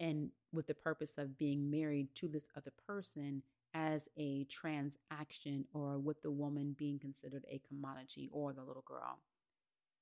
and 0.00 0.30
with 0.52 0.66
the 0.66 0.74
purpose 0.74 1.18
of 1.18 1.38
being 1.38 1.70
married 1.70 2.14
to 2.16 2.28
this 2.28 2.48
other 2.56 2.72
person 2.86 3.42
as 3.74 4.08
a 4.16 4.44
transaction 4.44 5.66
or 5.72 5.98
with 5.98 6.22
the 6.22 6.30
woman 6.30 6.74
being 6.76 6.98
considered 6.98 7.44
a 7.50 7.60
commodity 7.68 8.30
or 8.32 8.52
the 8.52 8.62
little 8.62 8.84
girl. 8.86 9.18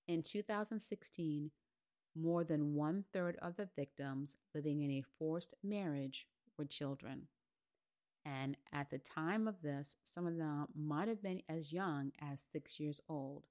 In 0.06 0.22
2016, 0.22 1.50
more 2.14 2.44
than 2.44 2.74
one 2.74 3.04
third 3.12 3.36
of 3.42 3.56
the 3.56 3.68
victims 3.76 4.36
living 4.54 4.82
in 4.82 4.90
a 4.90 5.04
forced 5.18 5.54
marriage 5.62 6.26
were 6.56 6.64
children. 6.64 7.22
And 8.24 8.56
at 8.72 8.90
the 8.90 8.98
time 8.98 9.46
of 9.46 9.62
this, 9.62 9.96
some 10.02 10.26
of 10.26 10.36
them 10.36 10.66
might 10.74 11.08
have 11.08 11.22
been 11.22 11.42
as 11.48 11.72
young 11.72 12.12
as 12.20 12.40
six 12.40 12.80
years 12.80 13.00
old. 13.08 13.44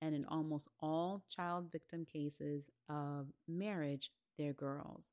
And 0.00 0.14
in 0.14 0.24
almost 0.26 0.68
all 0.80 1.24
child 1.28 1.72
victim 1.72 2.04
cases 2.04 2.70
of 2.88 3.26
marriage, 3.48 4.10
they're 4.36 4.52
girls. 4.52 5.10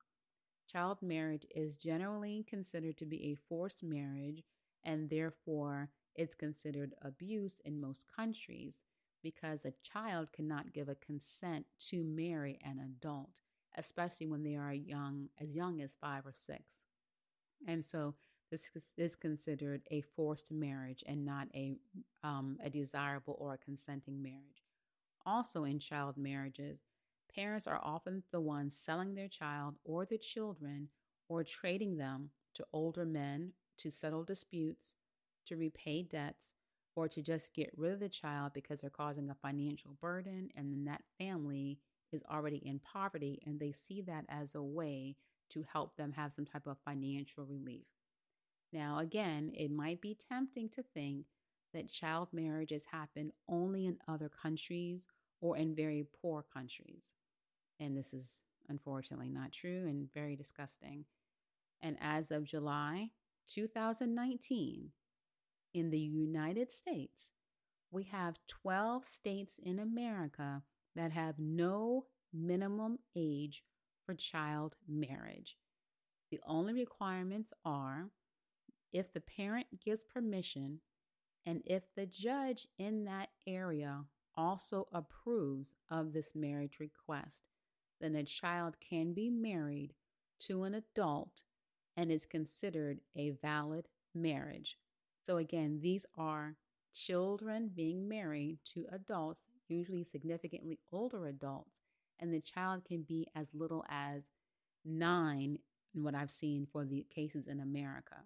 Child 0.72 1.00
marriage 1.02 1.46
is 1.56 1.78
generally 1.78 2.46
considered 2.48 2.98
to 2.98 3.06
be 3.06 3.32
a 3.32 3.38
forced 3.50 3.84
marriage, 3.84 4.44
and 4.84 5.10
therefore 5.10 5.90
it's 6.16 6.36
considered 6.36 6.94
abuse 7.02 7.60
in 7.66 7.82
most 7.82 8.06
countries 8.16 8.82
because 9.24 9.66
a 9.66 9.74
child 9.82 10.32
cannot 10.32 10.74
give 10.74 10.88
a 10.88 10.96
consent 10.96 11.66
to 11.80 12.04
marry 12.04 12.60
an 12.64 12.80
adult, 12.80 13.40
especially 13.76 14.28
when 14.28 14.44
they 14.44 14.56
are 14.56 14.74
young, 14.74 15.30
as 15.42 15.50
young 15.50 15.82
as 15.82 15.96
five 16.00 16.26
or 16.26 16.34
six. 16.34 16.84
And 17.68 17.84
so 17.84 18.14
this 18.52 18.70
is 18.98 19.16
considered 19.16 19.82
a 19.90 20.02
forced 20.02 20.52
marriage 20.52 21.04
and 21.08 21.26
not 21.26 21.48
a, 21.56 21.78
um, 22.24 22.58
a 22.64 22.70
desirable 22.70 23.36
or 23.40 23.56
a 23.56 23.58
consenting 23.58 24.22
marriage. 24.22 24.65
Also, 25.26 25.64
in 25.64 25.80
child 25.80 26.18
marriages, 26.18 26.84
parents 27.34 27.68
are 27.68 27.82
often 27.84 28.24
the 28.32 28.42
ones 28.42 28.78
selling 28.78 29.16
their 29.16 29.28
child 29.28 29.76
or 29.84 30.06
their 30.06 30.18
children 30.18 30.90
or 31.28 31.44
trading 31.44 31.98
them 31.98 32.30
to 32.54 32.66
older 32.72 33.06
men 33.06 33.54
to 33.78 33.92
settle 33.92 34.24
disputes, 34.24 34.96
to 35.46 35.58
repay 35.58 36.04
debts, 36.04 36.54
or 36.96 37.08
to 37.10 37.22
just 37.22 37.54
get 37.54 37.72
rid 37.76 37.92
of 37.92 38.00
the 38.00 38.08
child 38.08 38.54
because 38.54 38.82
they're 38.82 38.90
causing 38.90 39.30
a 39.30 39.36
financial 39.36 39.98
burden 40.02 40.50
and 40.56 40.72
then 40.72 40.86
that 40.86 41.04
family 41.18 41.80
is 42.12 42.24
already 42.32 42.58
in 42.58 42.80
poverty 42.80 43.42
and 43.46 43.60
they 43.60 43.72
see 43.72 44.02
that 44.02 44.26
as 44.30 44.56
a 44.56 44.64
way 44.64 45.18
to 45.50 45.66
help 45.74 45.96
them 45.98 46.14
have 46.14 46.34
some 46.34 46.46
type 46.46 46.66
of 46.68 46.78
financial 46.86 47.44
relief. 47.44 47.86
Now, 48.72 49.00
again, 49.00 49.52
it 49.54 49.72
might 49.72 50.02
be 50.02 50.18
tempting 50.30 50.70
to 50.70 50.84
think 50.84 51.26
that 51.76 51.92
child 51.92 52.30
marriages 52.34 52.86
happen 52.92 53.32
only 53.48 53.86
in 53.86 53.98
other 54.08 54.30
countries 54.30 55.08
or 55.42 55.58
in 55.58 55.76
very 55.76 56.08
poor 56.22 56.44
countries. 56.54 57.14
And 57.80 57.96
this 57.96 58.14
is 58.14 58.42
unfortunately 58.68 59.30
not 59.30 59.52
true 59.52 59.86
and 59.86 60.12
very 60.14 60.36
disgusting. 60.36 61.06
And 61.82 61.98
as 62.02 62.32
of 62.32 62.46
July 62.46 63.12
2019, 63.54 64.92
in 65.74 65.90
the 65.90 66.00
United 66.00 66.72
States, 66.72 67.32
we 67.92 68.04
have 68.04 68.40
12 68.48 69.06
states 69.06 69.60
in 69.62 69.78
America 69.78 70.64
that 70.96 71.12
have 71.12 71.38
no 71.38 72.06
minimum 72.34 73.00
age 73.16 73.64
for 74.06 74.14
child 74.14 74.76
marriage. 74.88 75.58
The 76.32 76.40
only 76.48 76.74
requirements 76.74 77.52
are 77.66 78.10
if 78.94 79.12
the 79.12 79.20
parent 79.20 79.68
gives 79.84 80.04
permission 80.04 80.80
and 81.46 81.62
if 81.66 81.84
the 81.96 82.06
judge 82.06 82.68
in 82.78 83.06
that 83.06 83.30
area 83.46 84.06
also 84.36 84.88
approves 84.92 85.76
of 85.90 86.14
this 86.14 86.34
marriage 86.36 86.80
request, 86.80 87.44
then 88.02 88.16
a 88.16 88.24
child 88.24 88.76
can 88.80 89.14
be 89.14 89.30
married 89.30 89.94
to 90.40 90.64
an 90.64 90.74
adult 90.74 91.44
and 91.96 92.12
is 92.12 92.26
considered 92.26 93.00
a 93.16 93.32
valid 93.42 93.88
marriage. 94.14 94.78
So, 95.24 95.38
again, 95.38 95.80
these 95.82 96.06
are 96.18 96.56
children 96.94 97.72
being 97.74 98.08
married 98.08 98.60
to 98.74 98.86
adults, 98.92 99.48
usually 99.68 100.04
significantly 100.04 100.80
older 100.92 101.26
adults, 101.28 101.82
and 102.20 102.34
the 102.34 102.42
child 102.42 102.84
can 102.86 103.04
be 103.04 103.28
as 103.36 103.50
little 103.54 103.86
as 103.90 104.30
nine, 104.84 105.60
in 105.96 106.04
what 106.04 106.16
I've 106.16 106.32
seen 106.32 106.68
for 106.72 106.86
the 106.86 107.06
cases 107.14 107.48
in 107.48 107.60
America. 107.60 108.18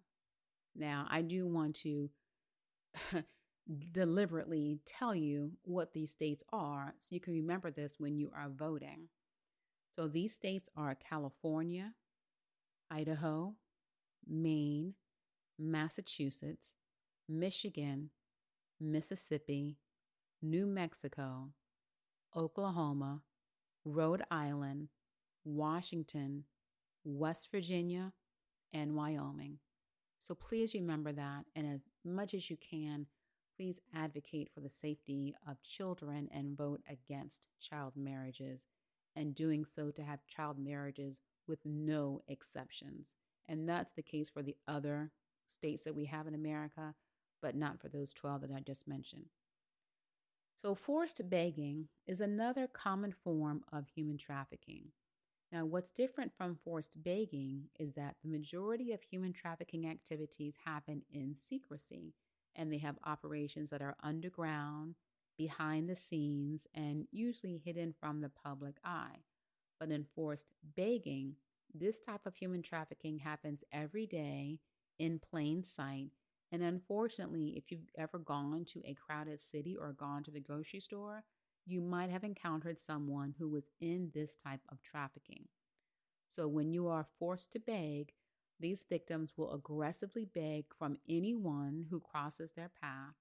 Now, 0.76 1.08
I 1.10 1.22
do 1.22 1.46
want 1.46 1.76
to 1.78 2.10
deliberately 3.92 4.80
tell 4.86 5.14
you 5.14 5.52
what 5.64 5.94
these 5.94 6.12
states 6.12 6.44
are 6.52 6.96
so 7.00 7.14
you 7.14 7.22
can 7.22 7.34
remember 7.34 7.72
this 7.72 7.94
when 7.98 8.18
you 8.18 8.32
are 8.36 8.50
voting. 8.50 9.10
So, 9.92 10.08
these 10.08 10.34
states 10.34 10.70
are 10.78 10.96
California, 10.96 11.94
Idaho, 12.92 13.56
Maine, 14.28 14.94
Massachusetts, 15.58 16.74
Michigan, 17.28 18.12
Mississippi, 18.80 19.78
New 20.42 20.66
Mexico, 20.66 21.50
Oklahoma, 22.36 23.22
Rhode 23.84 24.24
Island, 24.32 24.90
Washington, 25.44 26.46
West 27.04 27.50
Virginia, 27.52 28.14
and 28.74 28.96
Wyoming. 28.96 29.58
So 30.20 30.36
please 30.36 30.74
remember 30.74 31.12
that, 31.14 31.46
and 31.56 31.82
much 32.04 32.34
as 32.34 32.50
you 32.50 32.58
can, 32.58 33.08
please 33.56 33.80
advocate 33.94 34.50
for 34.54 34.62
the 34.62 34.70
safety 34.70 35.36
of 35.48 35.62
children 35.62 36.30
and 36.34 36.58
vote 36.58 36.82
against 36.90 37.48
child 37.60 37.94
marriages, 37.96 38.68
and 39.16 39.36
doing 39.36 39.66
so 39.66 39.92
to 39.92 40.04
have 40.04 40.26
child 40.26 40.58
marriages 40.58 41.22
with 41.48 41.60
no 41.66 42.22
exceptions. 42.28 43.16
And 43.48 43.68
that's 43.68 43.94
the 43.94 44.04
case 44.04 44.30
for 44.30 44.44
the 44.44 44.56
other 44.68 45.12
states 45.46 45.84
that 45.84 45.96
we 45.96 46.06
have 46.06 46.28
in 46.28 46.36
America, 46.36 46.94
but 47.42 47.56
not 47.56 47.82
for 47.82 47.90
those 47.90 48.14
12 48.14 48.42
that 48.42 48.52
I 48.56 48.60
just 48.60 48.88
mentioned. 48.88 49.26
So, 50.56 50.76
forced 50.76 51.30
begging 51.30 51.88
is 52.06 52.22
another 52.22 52.68
common 52.68 53.14
form 53.14 53.64
of 53.72 53.88
human 53.88 54.18
trafficking. 54.18 54.92
Now, 55.52 55.66
what's 55.66 55.92
different 55.92 56.32
from 56.38 56.56
forced 56.64 57.02
begging 57.02 57.70
is 57.80 57.96
that 57.96 58.18
the 58.22 58.30
majority 58.30 58.92
of 58.92 59.02
human 59.02 59.34
trafficking 59.34 59.88
activities 59.88 60.56
happen 60.64 61.02
in 61.12 61.36
secrecy, 61.36 62.14
and 62.56 62.72
they 62.72 62.78
have 62.78 63.00
operations 63.04 63.72
that 63.72 63.82
are 63.82 63.96
underground, 64.04 64.96
behind 65.38 65.90
the 65.90 65.96
scenes, 65.96 66.68
and 66.76 67.08
usually 67.12 67.58
hidden 67.58 67.94
from 68.00 68.22
the 68.22 68.30
public 68.30 68.76
eye. 68.84 69.24
But 69.80 69.90
in 69.90 70.04
forced 70.04 70.52
begging, 70.76 71.36
this 71.74 72.00
type 72.00 72.26
of 72.26 72.36
human 72.36 72.62
trafficking 72.62 73.20
happens 73.20 73.64
every 73.72 74.06
day 74.06 74.60
in 75.00 75.20
plain 75.20 75.64
sight. 75.64 76.12
And 76.52 76.62
unfortunately, 76.62 77.54
if 77.56 77.72
you've 77.72 77.90
ever 77.98 78.20
gone 78.20 78.66
to 78.66 78.82
a 78.86 78.96
crowded 78.96 79.42
city 79.42 79.76
or 79.76 79.94
gone 79.94 80.24
to 80.24 80.32
the 80.32 80.40
grocery 80.40 80.80
store, 80.80 81.24
you 81.66 81.82
might 81.82 82.10
have 82.10 82.24
encountered 82.24 82.80
someone 82.80 83.36
who 83.38 83.48
was 83.48 83.70
in 83.80 84.12
this 84.14 84.36
type 84.36 84.62
of 84.70 84.82
trafficking. 84.82 85.48
So, 86.28 86.48
when 86.48 86.72
you 86.72 86.88
are 86.88 87.08
forced 87.18 87.52
to 87.54 87.60
beg, 87.60 88.14
these 88.60 88.86
victims 88.90 89.34
will 89.38 89.54
aggressively 89.54 90.26
beg 90.26 90.66
from 90.78 90.98
anyone 91.08 91.86
who 91.90 92.00
crosses 92.00 92.52
their 92.52 92.72
path. 92.82 93.16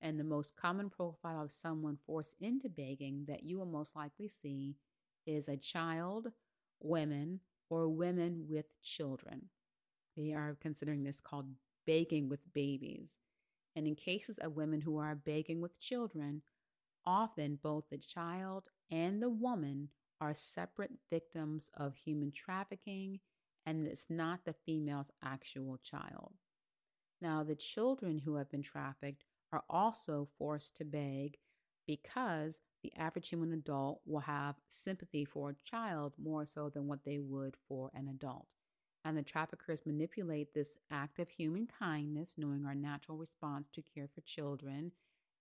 And 0.00 0.18
the 0.18 0.24
most 0.24 0.56
common 0.56 0.90
profile 0.90 1.42
of 1.42 1.52
someone 1.52 1.98
forced 2.06 2.36
into 2.40 2.68
begging 2.68 3.24
that 3.28 3.44
you 3.44 3.58
will 3.58 3.66
most 3.66 3.96
likely 3.96 4.28
see 4.28 4.76
is 5.26 5.48
a 5.48 5.56
child, 5.56 6.28
women, 6.80 7.40
or 7.70 7.88
women 7.88 8.46
with 8.48 8.66
children. 8.82 9.48
They 10.16 10.32
are 10.32 10.56
considering 10.60 11.04
this 11.04 11.20
called 11.20 11.46
begging 11.86 12.28
with 12.28 12.52
babies. 12.52 13.18
And 13.76 13.86
in 13.86 13.94
cases 13.94 14.38
of 14.38 14.56
women 14.56 14.82
who 14.82 14.98
are 14.98 15.14
begging 15.14 15.60
with 15.60 15.80
children, 15.80 16.42
often 17.06 17.58
both 17.62 17.84
the 17.90 17.98
child 17.98 18.68
and 18.90 19.22
the 19.22 19.28
woman 19.30 19.88
are 20.20 20.34
separate 20.34 20.92
victims 21.10 21.70
of 21.76 21.96
human 21.96 22.32
trafficking, 22.32 23.20
and 23.66 23.86
it's 23.86 24.06
not 24.08 24.44
the 24.44 24.54
female's 24.66 25.10
actual 25.22 25.78
child. 25.82 26.34
Now, 27.20 27.42
the 27.42 27.56
children 27.56 28.18
who 28.18 28.36
have 28.36 28.50
been 28.50 28.62
trafficked 28.62 29.24
are 29.52 29.64
also 29.68 30.28
forced 30.38 30.76
to 30.76 30.84
beg 30.84 31.38
because 31.86 32.60
the 32.82 32.92
average 32.96 33.28
human 33.28 33.52
adult 33.52 34.00
will 34.04 34.20
have 34.20 34.56
sympathy 34.68 35.24
for 35.24 35.50
a 35.50 35.70
child 35.70 36.14
more 36.22 36.46
so 36.46 36.68
than 36.68 36.86
what 36.86 37.04
they 37.04 37.18
would 37.18 37.56
for 37.68 37.90
an 37.94 38.08
adult. 38.08 38.46
And 39.04 39.16
the 39.16 39.22
traffickers 39.22 39.86
manipulate 39.86 40.54
this 40.54 40.78
act 40.90 41.18
of 41.18 41.28
human 41.28 41.66
kindness, 41.66 42.34
knowing 42.36 42.64
our 42.64 42.74
natural 42.74 43.18
response 43.18 43.68
to 43.74 43.82
care 43.82 44.08
for 44.14 44.22
children. 44.22 44.92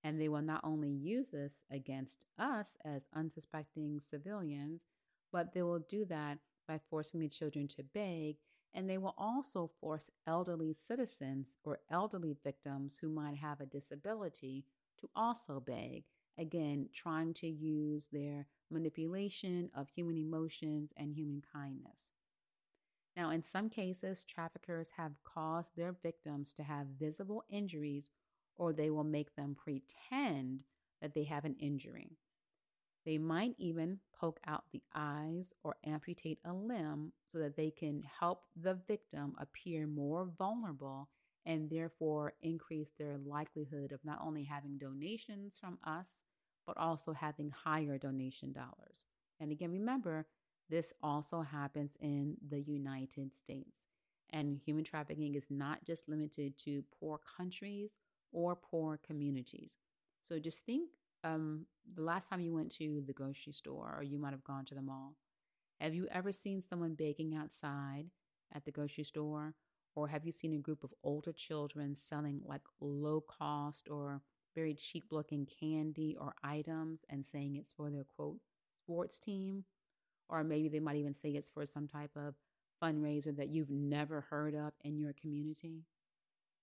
And 0.03 0.19
they 0.19 0.27
will 0.27 0.41
not 0.41 0.61
only 0.63 0.89
use 0.89 1.29
this 1.29 1.63
against 1.71 2.25
us 2.37 2.77
as 2.83 3.05
unsuspecting 3.15 3.99
civilians, 4.01 4.85
but 5.31 5.53
they 5.53 5.63
will 5.63 5.79
do 5.79 6.05
that 6.05 6.39
by 6.67 6.79
forcing 6.89 7.19
the 7.19 7.29
children 7.29 7.67
to 7.69 7.83
beg. 7.83 8.35
And 8.73 8.89
they 8.89 8.97
will 8.97 9.15
also 9.17 9.71
force 9.79 10.09
elderly 10.27 10.73
citizens 10.73 11.57
or 11.63 11.79
elderly 11.89 12.35
victims 12.43 12.97
who 12.99 13.09
might 13.09 13.37
have 13.37 13.61
a 13.61 13.65
disability 13.65 14.65
to 14.99 15.09
also 15.15 15.59
beg. 15.59 16.03
Again, 16.37 16.89
trying 16.93 17.33
to 17.35 17.47
use 17.47 18.09
their 18.11 18.47
manipulation 18.71 19.69
of 19.75 19.89
human 19.89 20.17
emotions 20.17 20.91
and 20.97 21.13
human 21.13 21.43
kindness. 21.53 22.11
Now, 23.15 23.29
in 23.29 23.43
some 23.43 23.69
cases, 23.69 24.23
traffickers 24.23 24.91
have 24.97 25.13
caused 25.23 25.75
their 25.75 25.91
victims 25.91 26.51
to 26.53 26.63
have 26.63 26.87
visible 26.99 27.43
injuries 27.49 28.09
or 28.57 28.73
they 28.73 28.89
will 28.89 29.03
make 29.03 29.35
them 29.35 29.55
pretend 29.55 30.63
that 31.01 31.13
they 31.13 31.23
have 31.23 31.45
an 31.45 31.55
injury. 31.59 32.17
They 33.05 33.17
might 33.17 33.55
even 33.57 33.99
poke 34.17 34.39
out 34.47 34.63
the 34.71 34.81
eyes 34.95 35.53
or 35.63 35.75
amputate 35.85 36.39
a 36.45 36.53
limb 36.53 37.11
so 37.31 37.39
that 37.39 37.57
they 37.57 37.71
can 37.71 38.03
help 38.19 38.43
the 38.55 38.79
victim 38.87 39.35
appear 39.37 39.85
more 39.87 40.29
vulnerable 40.37 41.09
and 41.45 41.69
therefore 41.69 42.33
increase 42.41 42.91
their 42.97 43.17
likelihood 43.17 43.91
of 43.91 43.99
not 44.05 44.21
only 44.23 44.43
having 44.43 44.77
donations 44.77 45.59
from 45.59 45.77
us, 45.83 46.23
but 46.65 46.77
also 46.77 47.11
having 47.11 47.49
higher 47.49 47.97
donation 47.97 48.53
dollars. 48.53 49.05
And 49.41 49.51
again, 49.51 49.71
remember, 49.71 50.25
this 50.69 50.93
also 51.03 51.41
happens 51.41 51.97
in 51.99 52.37
the 52.49 52.61
United 52.61 53.35
States. 53.35 53.87
And 54.29 54.61
human 54.65 54.85
trafficking 54.85 55.35
is 55.35 55.47
not 55.49 55.83
just 55.83 56.07
limited 56.07 56.57
to 56.59 56.83
poor 56.99 57.19
countries 57.37 57.97
or 58.33 58.55
poor 58.55 58.99
communities. 59.05 59.77
So 60.21 60.39
just 60.39 60.65
think 60.65 60.89
um, 61.23 61.65
the 61.95 62.01
last 62.01 62.29
time 62.29 62.41
you 62.41 62.53
went 62.53 62.71
to 62.73 63.03
the 63.05 63.13
grocery 63.13 63.53
store 63.53 63.95
or 63.97 64.03
you 64.03 64.19
might 64.19 64.31
have 64.31 64.43
gone 64.43 64.65
to 64.65 64.75
the 64.75 64.81
mall. 64.81 65.15
Have 65.79 65.93
you 65.93 66.07
ever 66.11 66.31
seen 66.31 66.61
someone 66.61 66.95
baking 66.95 67.35
outside 67.35 68.05
at 68.53 68.65
the 68.65 68.71
grocery 68.71 69.03
store? 69.03 69.53
Or 69.95 70.07
have 70.07 70.25
you 70.25 70.31
seen 70.31 70.53
a 70.53 70.57
group 70.57 70.83
of 70.83 70.93
older 71.03 71.31
children 71.31 71.95
selling 71.95 72.41
like 72.45 72.61
low 72.81 73.21
cost 73.21 73.87
or 73.89 74.21
very 74.55 74.73
cheap 74.73 75.05
looking 75.11 75.47
candy 75.59 76.15
or 76.19 76.33
items 76.43 77.05
and 77.09 77.25
saying 77.25 77.55
it's 77.55 77.71
for 77.71 77.91
their 77.91 78.03
quote 78.03 78.39
sports 78.83 79.19
team? 79.19 79.65
Or 80.29 80.43
maybe 80.43 80.69
they 80.69 80.79
might 80.79 80.95
even 80.97 81.13
say 81.13 81.29
it's 81.31 81.49
for 81.49 81.65
some 81.65 81.87
type 81.87 82.11
of 82.15 82.35
fundraiser 82.81 83.35
that 83.35 83.49
you've 83.49 83.69
never 83.69 84.21
heard 84.21 84.55
of 84.55 84.73
in 84.83 84.97
your 84.97 85.13
community? 85.13 85.83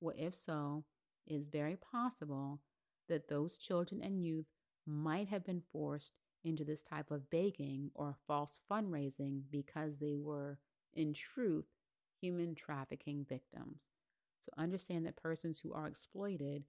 Well, 0.00 0.14
if 0.18 0.34
so, 0.34 0.84
it's 1.26 1.46
very 1.46 1.76
possible 1.76 2.60
that 3.08 3.28
those 3.28 3.56
children 3.56 4.00
and 4.02 4.24
youth 4.24 4.46
might 4.86 5.28
have 5.28 5.44
been 5.44 5.62
forced 5.72 6.14
into 6.44 6.64
this 6.64 6.82
type 6.82 7.10
of 7.10 7.30
begging 7.30 7.90
or 7.94 8.16
false 8.26 8.58
fundraising 8.70 9.42
because 9.50 9.98
they 9.98 10.16
were, 10.16 10.58
in 10.94 11.12
truth, 11.12 11.66
human 12.20 12.54
trafficking 12.54 13.26
victims. 13.28 13.90
So 14.40 14.50
understand 14.56 15.06
that 15.06 15.16
persons 15.16 15.60
who 15.60 15.72
are 15.74 15.86
exploited 15.86 16.64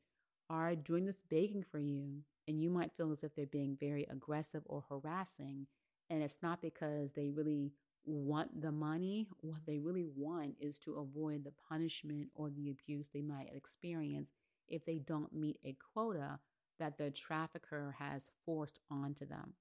are 0.50 0.76
doing 0.76 1.06
this 1.06 1.22
begging 1.30 1.64
for 1.64 1.80
you, 1.80 2.24
and 2.48 2.62
you 2.62 2.70
might 2.70 2.92
feel 2.98 3.12
as 3.12 3.24
if 3.24 3.34
they're 3.34 3.46
being 3.46 3.78
very 3.80 4.06
aggressive 4.10 4.64
or 4.66 4.84
harassing 4.90 5.68
and 6.12 6.22
it's 6.22 6.40
not 6.44 6.62
because 6.62 7.14
they 7.14 7.30
really 7.30 7.72
want 8.06 8.62
the 8.62 8.72
money. 8.72 9.28
What 9.42 9.66
they 9.66 9.80
really 9.80 10.06
want 10.16 10.56
is 10.60 10.80
to 10.80 10.96
avoid 10.96 11.44
the 11.44 11.54
punishment 11.70 12.30
or 12.36 12.50
the 12.50 12.70
abuse 12.70 13.10
they 13.10 13.22
might 13.22 13.54
experience 13.54 14.32
if 14.68 14.86
they 14.86 15.00
don't 15.00 15.34
meet 15.34 15.60
a 15.64 15.76
quota 15.94 16.40
that 16.80 16.98
the 16.98 17.12
trafficker 17.12 17.96
has 18.00 18.32
forced 18.46 18.80
onto 18.90 19.26
them. 19.26 19.54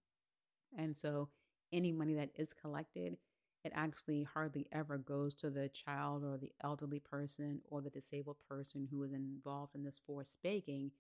And 0.77 0.97
so 0.97 1.29
any 1.73 1.93
money 1.93 2.15
that 2.15 2.31
is 2.35 2.53
collected, 2.53 3.17
it 3.65 3.73
actually 3.75 4.23
hardly 4.23 4.67
ever 4.73 4.99
goes 4.99 5.35
to 5.37 5.51
the 5.51 5.69
child 5.69 6.25
or 6.25 6.39
the 6.39 6.53
elderly 6.63 7.01
person 7.01 7.61
or 7.69 7.81
the 7.81 7.91
disabled 7.91 8.39
person 8.49 8.89
who 8.91 9.03
is 9.03 9.13
involved 9.13 9.75
in 9.75 9.85
this 9.85 10.01
forced 10.07 10.39
begging. 10.43 10.93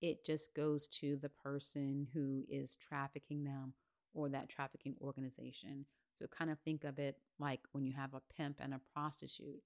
It 0.00 0.24
just 0.24 0.54
goes 0.54 0.86
to 1.00 1.16
the 1.16 1.28
person 1.28 2.08
who 2.12 2.44
is 2.48 2.76
trafficking 2.76 3.44
them 3.44 3.74
or 4.14 4.28
that 4.30 4.48
trafficking 4.48 4.96
organization. 5.00 5.86
So 6.18 6.26
kind 6.26 6.50
of 6.50 6.58
think 6.60 6.84
of 6.84 6.98
it 6.98 7.16
like 7.38 7.60
when 7.72 7.84
you 7.84 7.92
have 7.94 8.14
a 8.14 8.22
pimp 8.36 8.58
and 8.60 8.74
a 8.74 8.80
prostitute. 8.94 9.62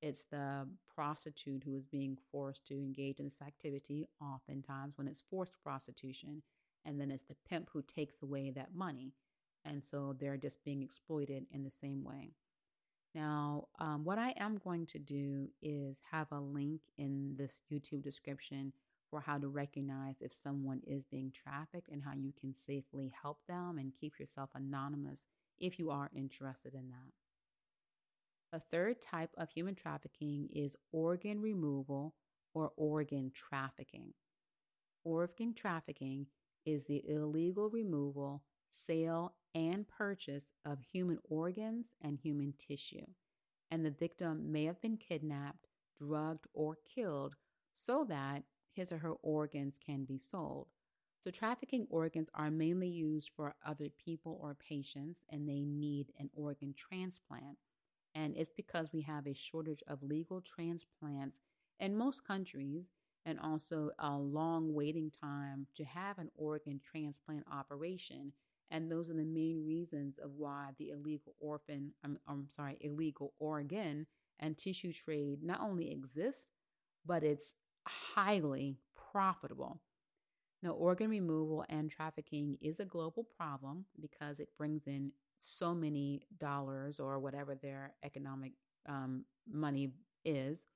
It's 0.00 0.24
the 0.24 0.66
prostitute 0.92 1.62
who 1.64 1.76
is 1.76 1.86
being 1.86 2.18
forced 2.32 2.66
to 2.66 2.74
engage 2.74 3.20
in 3.20 3.26
this 3.26 3.40
activity, 3.40 4.08
oftentimes 4.20 4.98
when 4.98 5.06
it's 5.06 5.22
forced 5.30 5.52
prostitution. 5.62 6.42
And 6.84 7.00
then 7.00 7.12
it's 7.12 7.24
the 7.24 7.36
pimp 7.48 7.70
who 7.72 7.82
takes 7.82 8.20
away 8.22 8.50
that 8.50 8.74
money. 8.74 9.12
And 9.64 9.84
so 9.84 10.16
they're 10.18 10.36
just 10.36 10.64
being 10.64 10.82
exploited 10.82 11.46
in 11.52 11.62
the 11.62 11.70
same 11.70 12.02
way. 12.02 12.32
Now, 13.14 13.68
um, 13.78 14.04
what 14.04 14.18
I 14.18 14.34
am 14.38 14.58
going 14.64 14.86
to 14.86 14.98
do 14.98 15.48
is 15.60 15.98
have 16.10 16.26
a 16.32 16.40
link 16.40 16.80
in 16.98 17.34
this 17.36 17.62
YouTube 17.70 18.02
description 18.02 18.72
for 19.10 19.20
how 19.20 19.36
to 19.38 19.46
recognize 19.46 20.16
if 20.20 20.34
someone 20.34 20.80
is 20.86 21.04
being 21.04 21.30
trafficked 21.30 21.90
and 21.90 22.02
how 22.02 22.14
you 22.14 22.32
can 22.40 22.54
safely 22.54 23.12
help 23.22 23.38
them 23.46 23.76
and 23.78 23.92
keep 24.00 24.18
yourself 24.18 24.50
anonymous 24.54 25.28
if 25.62 25.78
you 25.78 25.90
are 25.90 26.10
interested 26.14 26.74
in 26.74 26.90
that. 26.90 27.12
A 28.52 28.60
third 28.60 29.00
type 29.00 29.30
of 29.38 29.48
human 29.48 29.74
trafficking 29.74 30.48
is 30.54 30.76
organ 30.92 31.40
removal 31.40 32.14
or 32.52 32.72
organ 32.76 33.32
trafficking. 33.34 34.12
Organ 35.04 35.54
trafficking 35.54 36.26
is 36.66 36.84
the 36.84 37.02
illegal 37.08 37.70
removal, 37.70 38.42
sale, 38.68 39.34
and 39.54 39.88
purchase 39.88 40.52
of 40.66 40.80
human 40.80 41.18
organs 41.24 41.94
and 42.02 42.18
human 42.18 42.52
tissue. 42.58 43.06
And 43.70 43.86
the 43.86 43.90
victim 43.90 44.52
may 44.52 44.64
have 44.64 44.82
been 44.82 44.98
kidnapped, 44.98 45.68
drugged, 45.98 46.46
or 46.52 46.76
killed 46.94 47.36
so 47.72 48.04
that 48.08 48.42
his 48.74 48.92
or 48.92 48.98
her 48.98 49.14
organs 49.22 49.78
can 49.78 50.04
be 50.04 50.18
sold. 50.18 50.68
So, 51.22 51.30
trafficking 51.30 51.86
organs 51.88 52.30
are 52.34 52.50
mainly 52.50 52.88
used 52.88 53.30
for 53.36 53.54
other 53.64 53.88
people 54.04 54.38
or 54.42 54.56
patients, 54.56 55.24
and 55.30 55.48
they 55.48 55.64
need 55.64 56.08
an 56.18 56.30
organ 56.34 56.74
transplant. 56.76 57.58
And 58.14 58.36
it's 58.36 58.50
because 58.56 58.92
we 58.92 59.02
have 59.02 59.26
a 59.26 59.34
shortage 59.34 59.82
of 59.86 60.02
legal 60.02 60.40
transplants 60.40 61.40
in 61.78 61.96
most 61.96 62.26
countries, 62.26 62.90
and 63.24 63.38
also 63.38 63.90
a 64.00 64.18
long 64.18 64.74
waiting 64.74 65.12
time 65.22 65.68
to 65.76 65.84
have 65.84 66.18
an 66.18 66.28
organ 66.34 66.80
transplant 66.84 67.44
operation. 67.52 68.32
And 68.72 68.90
those 68.90 69.08
are 69.08 69.14
the 69.14 69.24
main 69.24 69.64
reasons 69.64 70.18
of 70.18 70.32
why 70.36 70.70
the 70.76 70.90
illegal 70.90 71.34
orphan, 71.38 71.92
I'm, 72.02 72.18
I'm 72.26 72.48
sorry, 72.48 72.78
illegal 72.80 73.32
organ 73.38 74.06
and 74.40 74.58
tissue 74.58 74.92
trade 74.92 75.42
not 75.42 75.60
only 75.60 75.92
exists, 75.92 76.48
but 77.06 77.22
it's 77.22 77.54
highly 77.86 78.78
profitable. 79.12 79.80
Now, 80.62 80.70
organ 80.70 81.10
removal 81.10 81.64
and 81.68 81.90
trafficking 81.90 82.56
is 82.60 82.78
a 82.78 82.84
global 82.84 83.26
problem 83.36 83.86
because 84.00 84.38
it 84.38 84.50
brings 84.56 84.86
in 84.86 85.12
so 85.38 85.74
many 85.74 86.22
dollars 86.38 87.00
or 87.00 87.18
whatever 87.18 87.56
their 87.56 87.94
economic 88.04 88.52
um, 88.88 89.24
money 89.50 89.90
is, 90.24 90.66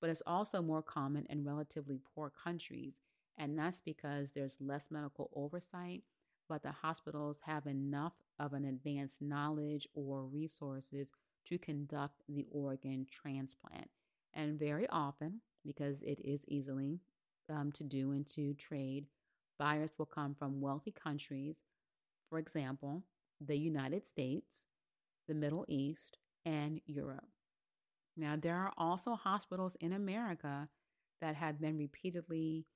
but 0.00 0.08
it's 0.10 0.22
also 0.26 0.62
more 0.62 0.82
common 0.82 1.26
in 1.28 1.44
relatively 1.44 2.00
poor 2.14 2.32
countries. 2.44 3.02
And 3.36 3.58
that's 3.58 3.80
because 3.80 4.32
there's 4.32 4.56
less 4.60 4.86
medical 4.90 5.30
oversight, 5.34 6.02
but 6.48 6.62
the 6.62 6.72
hospitals 6.72 7.40
have 7.44 7.66
enough 7.66 8.14
of 8.38 8.54
an 8.54 8.64
advanced 8.64 9.20
knowledge 9.20 9.86
or 9.94 10.24
resources 10.24 11.12
to 11.46 11.58
conduct 11.58 12.22
the 12.28 12.46
organ 12.50 13.06
transplant. 13.10 13.90
And 14.32 14.58
very 14.58 14.88
often, 14.88 15.40
because 15.64 16.02
it 16.02 16.20
is 16.24 16.44
easily 16.48 17.00
um, 17.50 17.72
to 17.72 17.84
do 17.84 18.12
and 18.12 18.26
to 18.28 18.54
trade. 18.54 19.06
Buyers 19.58 19.92
will 19.98 20.06
come 20.06 20.34
from 20.34 20.60
wealthy 20.60 20.92
countries, 20.92 21.64
for 22.28 22.38
example, 22.38 23.02
the 23.40 23.58
United 23.58 24.06
States, 24.06 24.66
the 25.28 25.34
Middle 25.34 25.64
East, 25.68 26.18
and 26.44 26.80
Europe. 26.86 27.28
Now, 28.16 28.36
there 28.36 28.56
are 28.56 28.72
also 28.76 29.14
hospitals 29.14 29.76
in 29.80 29.92
America 29.92 30.68
that 31.20 31.36
have 31.36 31.60
been 31.60 31.76
repeatedly 31.76 32.66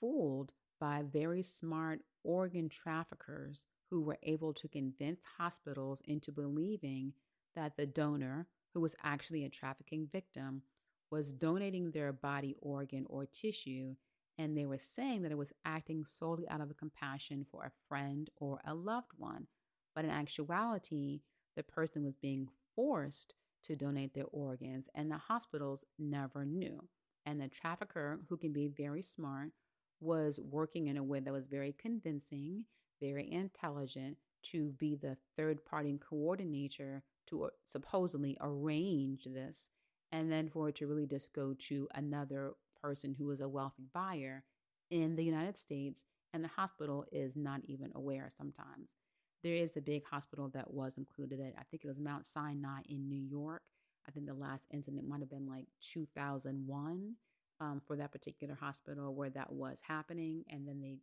fooled 0.00 0.52
by 0.80 1.02
very 1.10 1.42
smart 1.42 2.00
organ 2.22 2.68
traffickers 2.68 3.64
who 3.90 4.02
were 4.02 4.18
able 4.22 4.52
to 4.52 4.68
convince 4.68 5.20
hospitals 5.38 6.02
into 6.06 6.32
believing 6.32 7.12
that 7.54 7.76
the 7.76 7.86
donor, 7.86 8.46
who 8.74 8.80
was 8.80 8.94
actually 9.02 9.44
a 9.44 9.48
trafficking 9.48 10.08
victim, 10.12 10.62
was 11.10 11.32
donating 11.32 11.90
their 11.90 12.12
body 12.12 12.56
organ 12.60 13.06
or 13.08 13.26
tissue, 13.26 13.94
and 14.38 14.56
they 14.56 14.66
were 14.66 14.78
saying 14.78 15.22
that 15.22 15.32
it 15.32 15.38
was 15.38 15.52
acting 15.64 16.04
solely 16.04 16.48
out 16.48 16.60
of 16.60 16.70
a 16.70 16.74
compassion 16.74 17.46
for 17.50 17.64
a 17.64 17.72
friend 17.88 18.30
or 18.36 18.60
a 18.66 18.74
loved 18.74 19.12
one. 19.16 19.46
But 19.94 20.04
in 20.04 20.10
actuality, 20.10 21.20
the 21.56 21.62
person 21.62 22.04
was 22.04 22.16
being 22.16 22.48
forced 22.74 23.34
to 23.64 23.76
donate 23.76 24.14
their 24.14 24.26
organs, 24.30 24.88
and 24.94 25.10
the 25.10 25.16
hospitals 25.16 25.84
never 25.98 26.44
knew. 26.44 26.88
And 27.24 27.40
the 27.40 27.48
trafficker, 27.48 28.20
who 28.28 28.36
can 28.36 28.52
be 28.52 28.68
very 28.68 29.02
smart, 29.02 29.50
was 30.00 30.38
working 30.38 30.86
in 30.86 30.96
a 30.96 31.02
way 31.02 31.20
that 31.20 31.32
was 31.32 31.46
very 31.46 31.74
convincing, 31.76 32.66
very 33.00 33.30
intelligent 33.30 34.18
to 34.44 34.70
be 34.78 34.94
the 34.94 35.16
third 35.36 35.64
party 35.64 35.98
coordinator 35.98 37.02
to 37.28 37.44
uh, 37.44 37.48
supposedly 37.64 38.36
arrange 38.40 39.24
this, 39.24 39.70
and 40.12 40.30
then 40.30 40.48
for 40.48 40.68
it 40.68 40.76
to 40.76 40.86
really 40.86 41.06
just 41.06 41.32
go 41.32 41.54
to 41.54 41.88
another 41.94 42.52
person 42.80 43.14
who 43.18 43.30
is 43.30 43.40
a 43.40 43.48
wealthy 43.48 43.88
buyer 43.92 44.44
in 44.90 45.16
the 45.16 45.24
United 45.24 45.58
States, 45.58 46.04
and 46.32 46.44
the 46.44 46.48
hospital 46.48 47.04
is 47.10 47.36
not 47.36 47.60
even 47.64 47.90
aware 47.94 48.30
sometimes. 48.36 48.90
There 49.42 49.54
is 49.54 49.76
a 49.76 49.80
big 49.80 50.04
hospital 50.06 50.48
that 50.54 50.72
was 50.72 50.94
included 50.96 51.38
that 51.40 51.54
I 51.58 51.62
think 51.70 51.84
it 51.84 51.88
was 51.88 52.00
Mount 52.00 52.26
Sinai 52.26 52.80
in 52.88 53.08
New 53.08 53.22
York. 53.22 53.62
I 54.08 54.12
think 54.12 54.26
the 54.26 54.34
last 54.34 54.66
incident 54.72 55.08
might 55.08 55.20
have 55.20 55.30
been 55.30 55.48
like 55.48 55.66
2001 55.80 57.14
um, 57.60 57.80
for 57.86 57.96
that 57.96 58.12
particular 58.12 58.54
hospital 58.54 59.14
where 59.14 59.30
that 59.30 59.52
was 59.52 59.80
happening, 59.86 60.44
and 60.50 60.66
then 60.66 60.80
they 60.80 60.98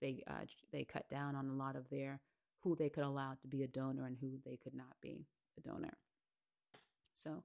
they 0.00 0.22
uh, 0.26 0.44
they 0.72 0.84
cut 0.84 1.08
down 1.08 1.34
on 1.34 1.48
a 1.48 1.54
lot 1.54 1.76
of 1.76 1.88
their 1.90 2.20
who 2.62 2.74
they 2.74 2.88
could 2.88 3.04
allow 3.04 3.34
to 3.40 3.46
be 3.46 3.62
a 3.62 3.68
donor 3.68 4.06
and 4.06 4.16
who 4.20 4.38
they 4.44 4.56
could 4.56 4.74
not 4.74 4.96
be 5.00 5.26
a 5.58 5.60
donor. 5.60 5.96
So, 7.12 7.44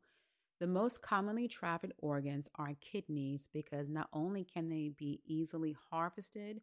the 0.60 0.68
most 0.68 1.02
commonly 1.02 1.48
trafficked 1.48 1.94
organs 2.00 2.50
are 2.56 2.74
kidneys 2.82 3.48
because 3.54 3.88
not 3.90 4.10
only 4.12 4.44
can 4.44 4.70
they 4.70 4.92
be 4.98 5.22
easily 5.26 5.76
harvested, 5.90 6.62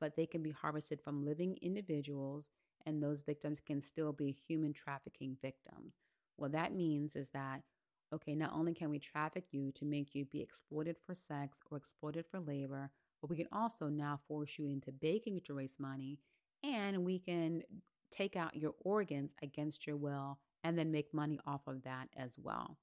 but 0.00 0.16
they 0.16 0.26
can 0.26 0.42
be 0.42 0.50
harvested 0.50 1.00
from 1.00 1.24
living 1.24 1.58
individuals, 1.62 2.50
and 2.86 3.02
those 3.02 3.22
victims 3.22 3.60
can 3.60 3.82
still 3.82 4.12
be 4.12 4.36
human 4.48 4.72
trafficking 4.72 5.36
victims. 5.40 5.94
What 6.36 6.52
that 6.52 6.74
means 6.74 7.14
is 7.14 7.30
that 7.30 7.62
okay, 8.12 8.34
not 8.34 8.52
only 8.52 8.74
can 8.74 8.90
we 8.90 8.98
traffic 8.98 9.44
you 9.52 9.70
to 9.72 9.84
make 9.84 10.14
you 10.14 10.24
be 10.24 10.40
exploited 10.40 10.96
for 11.06 11.14
sex 11.14 11.58
or 11.70 11.76
exploited 11.78 12.24
for 12.28 12.40
labor, 12.40 12.90
but 13.20 13.30
we 13.30 13.36
can 13.36 13.46
also 13.52 13.86
now 13.86 14.18
force 14.26 14.58
you 14.58 14.66
into 14.66 14.90
baking 14.90 15.40
to 15.44 15.54
raise 15.54 15.76
money 15.78 16.18
and 16.64 17.04
we 17.04 17.20
can 17.20 17.62
take 18.10 18.34
out 18.34 18.56
your 18.56 18.74
organs 18.80 19.30
against 19.42 19.86
your 19.86 19.96
will 19.96 20.38
and 20.64 20.76
then 20.76 20.90
make 20.90 21.14
money 21.14 21.38
off 21.46 21.60
of 21.68 21.84
that 21.84 22.08
as 22.16 22.34
well. 22.36 22.76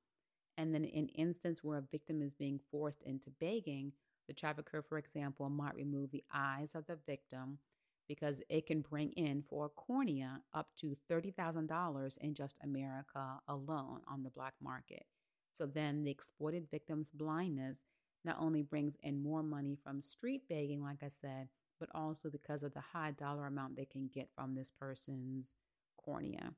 And 0.57 0.73
then, 0.73 0.83
in 0.85 1.07
instance 1.09 1.63
where 1.63 1.77
a 1.77 1.83
victim 1.91 2.21
is 2.21 2.33
being 2.33 2.59
forced 2.71 3.01
into 3.03 3.29
begging, 3.39 3.93
the 4.27 4.33
trafficker, 4.33 4.81
for 4.81 4.97
example, 4.97 5.49
might 5.49 5.75
remove 5.75 6.11
the 6.11 6.23
eyes 6.33 6.75
of 6.75 6.87
the 6.87 6.97
victim 7.05 7.59
because 8.07 8.41
it 8.49 8.65
can 8.65 8.81
bring 8.81 9.11
in 9.11 9.43
for 9.49 9.65
a 9.65 9.69
cornea 9.69 10.41
up 10.53 10.69
to 10.79 10.95
$30,000 11.11 12.17
in 12.19 12.33
just 12.33 12.55
America 12.63 13.39
alone 13.47 14.01
on 14.07 14.23
the 14.23 14.29
black 14.29 14.53
market. 14.61 15.05
So 15.53 15.65
then 15.65 16.03
the 16.03 16.11
exploited 16.11 16.67
victim's 16.71 17.09
blindness 17.13 17.81
not 18.23 18.37
only 18.39 18.61
brings 18.61 18.95
in 19.03 19.21
more 19.21 19.43
money 19.43 19.77
from 19.83 20.01
street 20.01 20.43
begging, 20.49 20.83
like 20.83 21.03
I 21.03 21.09
said, 21.09 21.49
but 21.79 21.89
also 21.93 22.29
because 22.29 22.63
of 22.63 22.73
the 22.73 22.81
high 22.93 23.11
dollar 23.11 23.45
amount 23.45 23.75
they 23.75 23.85
can 23.85 24.09
get 24.13 24.29
from 24.35 24.55
this 24.55 24.71
person's 24.71 25.55
cornea. 25.97 26.53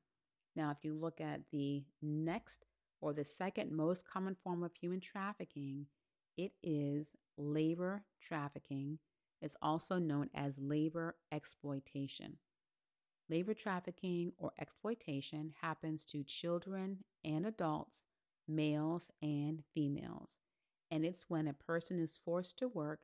Now, 0.56 0.72
if 0.72 0.84
you 0.84 0.94
look 0.94 1.22
at 1.22 1.42
the 1.52 1.84
next 2.02 2.66
or 3.02 3.14
the 3.14 3.26
second 3.26 3.72
most 3.72 4.08
common 4.08 4.36
form 4.44 4.64
of 4.64 4.72
human 4.74 5.00
trafficking, 5.00 5.88
it 6.38 6.54
is 6.64 7.16
labor 7.38 8.04
trafficking. 8.22 9.00
It's 9.42 9.58
also 9.62 10.00
known 10.00 10.30
as 10.34 10.60
labor 10.60 11.16
exploitation. 11.32 12.38
Labor 13.30 13.54
trafficking 13.54 14.34
or 14.38 14.52
exploitation 14.60 15.54
happens 15.62 16.04
to 16.06 16.24
children 16.24 17.04
and 17.24 17.46
adults 17.46 18.06
males 18.48 19.10
and 19.22 19.64
females. 19.74 20.40
And 20.92 21.06
it's 21.06 21.26
when 21.28 21.48
a 21.48 21.54
person 21.54 22.00
is 22.00 22.20
forced 22.26 22.58
to 22.60 22.68
work 22.68 23.02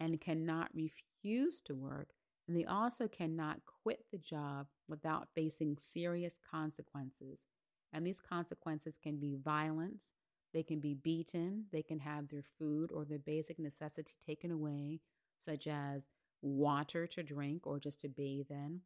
and 0.00 0.20
cannot 0.20 0.70
refuse 0.74 1.60
to 1.62 1.74
work, 1.74 2.08
and 2.46 2.56
they 2.56 2.64
also 2.64 3.08
cannot 3.08 3.60
quit 3.82 4.06
the 4.10 4.18
job 4.18 4.66
without 4.88 5.28
facing 5.34 5.76
serious 5.76 6.38
consequences. 6.50 7.46
And 7.92 8.06
these 8.06 8.20
consequences 8.20 8.98
can 9.02 9.16
be 9.16 9.36
violence, 9.36 10.14
they 10.52 10.62
can 10.62 10.80
be 10.80 10.94
beaten, 10.94 11.64
they 11.72 11.82
can 11.82 11.98
have 12.00 12.28
their 12.28 12.44
food 12.58 12.90
or 12.92 13.04
their 13.04 13.18
basic 13.18 13.58
necessity 13.58 14.14
taken 14.26 14.50
away, 14.50 15.00
such 15.38 15.66
as 15.66 16.08
water 16.42 17.06
to 17.06 17.22
drink 17.22 17.66
or 17.66 17.78
just 17.78 18.00
to 18.02 18.08
bathe 18.08 18.50
in. 18.50 18.80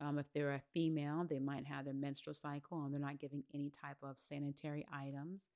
Um, 0.00 0.18
if 0.18 0.32
they're 0.32 0.54
a 0.54 0.62
female, 0.72 1.26
they 1.28 1.38
might 1.38 1.66
have 1.66 1.84
their 1.84 1.94
menstrual 1.94 2.34
cycle 2.34 2.84
and 2.84 2.92
they're 2.92 3.00
not 3.00 3.18
giving 3.18 3.44
any 3.52 3.70
type 3.70 3.98
of 4.02 4.16
sanitary 4.18 4.86
items. 4.92 5.50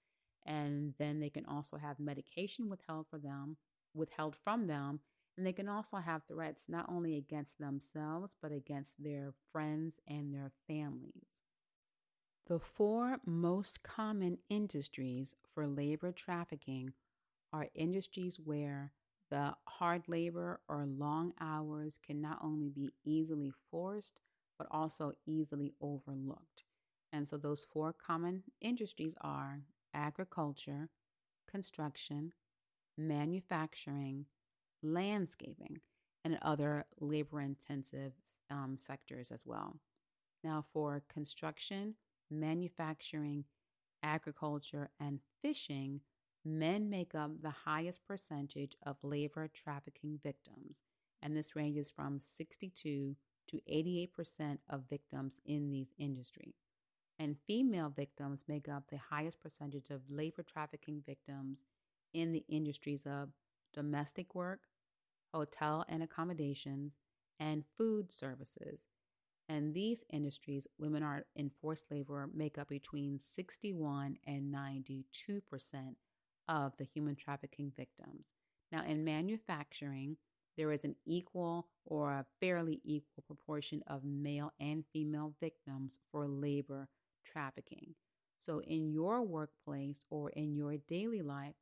And 0.45 0.93
then 0.99 1.21
they 1.21 1.31
can 1.31 1.47
also 1.47 1.79
have 1.79 1.99
medication 1.99 2.69
withheld 2.69 3.07
for 3.09 3.19
them, 3.19 3.57
withheld 3.95 4.37
from 4.37 4.67
them. 4.67 5.01
And 5.37 5.47
they 5.47 5.53
can 5.53 5.69
also 5.69 5.97
have 5.97 6.23
threats 6.29 6.67
not 6.69 6.87
only 6.89 7.17
against 7.17 7.59
themselves, 7.59 8.37
but 8.41 8.53
against 8.53 9.03
their 9.03 9.33
friends 9.51 9.99
and 10.07 10.33
their 10.33 10.53
families. 10.69 11.44
The 12.47 12.59
four 12.59 13.19
most 13.25 13.83
common 13.83 14.39
industries 14.51 15.35
for 15.55 15.67
labor 15.67 16.13
trafficking 16.13 16.93
are 17.53 17.69
industries 17.75 18.39
where 18.39 18.93
the 19.31 19.55
hard 19.67 20.09
labor 20.09 20.61
or 20.69 20.85
long 20.85 21.33
hours 21.41 21.99
can 22.05 22.21
not 22.21 22.39
only 22.43 22.69
be 22.69 22.93
easily 23.03 23.53
forced, 23.71 24.21
but 24.59 24.69
also 24.71 25.15
easily 25.27 25.73
overlooked. 25.81 26.65
And 27.13 27.27
so 27.27 27.39
those 27.39 27.65
four 27.65 27.95
common 27.95 28.43
industries 28.61 29.15
are 29.23 29.61
agriculture, 29.95 30.91
construction, 31.51 32.33
manufacturing, 32.99 34.27
landscaping, 34.83 35.81
and 36.25 36.39
other 36.43 36.85
labor 37.01 37.41
intensive 37.41 38.13
um, 38.51 38.77
sectors 38.79 39.31
as 39.31 39.47
well. 39.47 39.77
Now, 40.43 40.65
for 40.73 41.03
construction, 41.09 41.95
manufacturing, 42.31 43.45
agriculture, 44.03 44.91
and 45.01 45.21
fishing, 45.43 46.01
men 46.45 46.91
make 46.91 47.15
up 47.15 47.31
the 47.41 47.51
highest 47.65 48.05
percentage 48.07 48.77
of 48.85 48.97
labor 49.03 49.49
trafficking 49.49 50.19
victims, 50.23 50.83
and 51.23 51.37
this 51.37 51.57
ranges 51.57 51.91
from 51.91 52.21
62 52.21 53.17
to 53.49 53.61
88% 53.71 54.59
of 54.69 54.89
victims 54.89 55.41
in 55.45 55.71
these 55.71 55.95
industries. 55.99 56.57
And 57.19 57.37
female 57.47 57.93
victims 57.95 58.45
make 58.49 58.69
up 58.69 58.91
the 58.91 58.99
highest 58.99 59.41
percentage 59.41 59.91
of 59.91 60.03
labor 60.11 60.43
trafficking 60.43 61.03
victims 61.07 61.65
in 62.13 62.33
the 62.33 62.45
industries 62.49 63.07
of 63.07 63.31
domestic 63.73 64.35
work, 64.35 64.61
hotel 65.33 65.85
and 65.89 66.03
accommodations, 66.03 66.99
and 67.39 67.65
food 67.77 68.13
services. 68.13 68.87
And 69.49 69.75
these 69.75 70.05
industries, 70.11 70.67
women 70.79 71.03
are 71.03 71.27
in 71.37 71.51
forced 71.61 71.85
labor, 71.91 72.29
make 72.33 72.57
up 72.57 72.69
between 72.69 73.21
61 73.21 74.17
and 74.27 74.55
92% 74.55 75.05
of 76.49 76.73
the 76.79 76.85
human 76.85 77.17
trafficking 77.17 77.73
victims. 77.77 78.27
Now, 78.73 78.85
in 78.85 79.05
manufacturing, 79.05 80.17
there 80.57 80.73
is 80.73 80.85
an 80.85 80.97
equal 81.07 81.69
or 81.85 82.13
a 82.13 82.27
fairly 82.41 82.81
equal 82.85 83.25
proportion 83.27 83.83
of 83.87 84.05
male 84.05 84.53
and 84.59 84.85
female 84.93 85.35
victims 85.41 85.99
for 86.11 86.27
labor 86.27 86.89
trafficking. 87.25 87.95
So, 88.39 88.61
in 88.61 88.91
your 88.91 89.23
workplace 89.23 90.01
or 90.11 90.31
in 90.31 90.55
your 90.55 90.77
daily 90.89 91.23
life, 91.23 91.55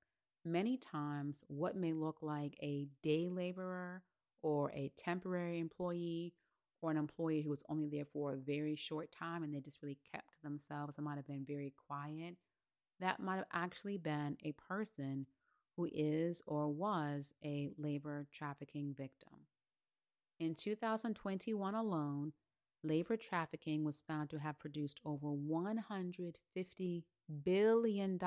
many 0.45 0.77
times 0.77 1.45
what 1.49 1.77
may 1.77 1.93
look 1.93 2.19
like 2.23 2.57
a 2.63 2.87
day 3.03 3.29
laborer 3.29 4.03
or 4.43 4.71
a 4.73 4.91
temporary 4.99 5.59
employee 5.59 6.35
or 6.83 6.91
an 6.91 6.97
employee 6.97 7.43
who 7.43 7.51
was 7.51 7.65
only 7.69 7.89
there 7.89 8.05
for 8.05 8.33
a 8.33 8.37
very 8.37 8.77
short 8.77 9.11
time 9.11 9.43
and 9.43 9.55
they 9.55 9.61
just 9.61 9.83
really 9.83 9.99
kept 10.13 10.43
themselves 10.43 10.99
and 10.99 11.05
might 11.05 11.17
have 11.17 11.27
been 11.27 11.45
very 11.47 11.73
quiet, 11.87 12.37
that 13.01 13.21
might 13.21 13.37
have 13.37 13.47
actually 13.53 13.97
been 13.97 14.37
a 14.45 14.53
person 14.53 15.27
who 15.77 15.89
is 15.93 16.43
or 16.47 16.69
was 16.69 17.33
a 17.45 17.71
labor 17.79 18.27
trafficking 18.33 18.95
victim. 18.97 19.47
In 20.39 20.55
2021 20.55 21.75
alone, 21.75 22.33
labor 22.83 23.17
trafficking 23.17 23.85
was 23.85 24.03
found 24.07 24.29
to 24.31 24.39
have 24.39 24.59
produced 24.59 25.01
over 25.05 25.29
$150 25.29 27.05
billion 27.45 28.21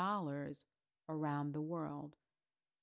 around 1.09 1.53
the 1.53 1.61
world. 1.61 2.15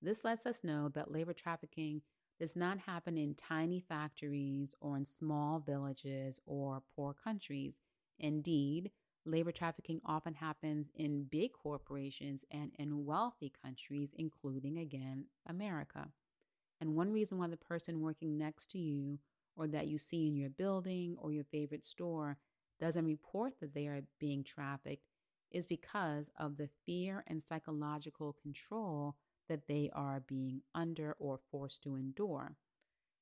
This 0.00 0.24
lets 0.24 0.46
us 0.46 0.62
know 0.62 0.88
that 0.90 1.10
labor 1.10 1.32
trafficking 1.32 2.02
does 2.42 2.56
not 2.56 2.76
happen 2.76 3.16
in 3.16 3.36
tiny 3.36 3.78
factories 3.78 4.74
or 4.80 4.96
in 4.96 5.04
small 5.04 5.60
villages 5.60 6.40
or 6.44 6.82
poor 6.96 7.14
countries. 7.14 7.78
Indeed, 8.18 8.90
labor 9.24 9.52
trafficking 9.52 10.00
often 10.04 10.34
happens 10.34 10.88
in 10.96 11.22
big 11.22 11.52
corporations 11.52 12.44
and 12.50 12.72
in 12.80 13.06
wealthy 13.06 13.52
countries, 13.62 14.10
including, 14.18 14.76
again, 14.76 15.26
America. 15.48 16.08
And 16.80 16.96
one 16.96 17.12
reason 17.12 17.38
why 17.38 17.46
the 17.46 17.56
person 17.56 18.00
working 18.00 18.36
next 18.36 18.68
to 18.72 18.78
you 18.78 19.20
or 19.54 19.68
that 19.68 19.86
you 19.86 20.00
see 20.00 20.26
in 20.26 20.34
your 20.34 20.50
building 20.50 21.14
or 21.22 21.30
your 21.30 21.44
favorite 21.44 21.86
store 21.86 22.38
doesn't 22.80 23.04
report 23.04 23.60
that 23.60 23.72
they 23.72 23.86
are 23.86 24.00
being 24.18 24.42
trafficked 24.42 25.06
is 25.52 25.64
because 25.64 26.28
of 26.36 26.56
the 26.56 26.70
fear 26.84 27.22
and 27.28 27.40
psychological 27.40 28.32
control 28.42 29.14
that 29.52 29.68
they 29.68 29.90
are 29.92 30.20
being 30.26 30.62
under 30.74 31.14
or 31.18 31.38
forced 31.50 31.82
to 31.82 31.94
endure. 31.94 32.56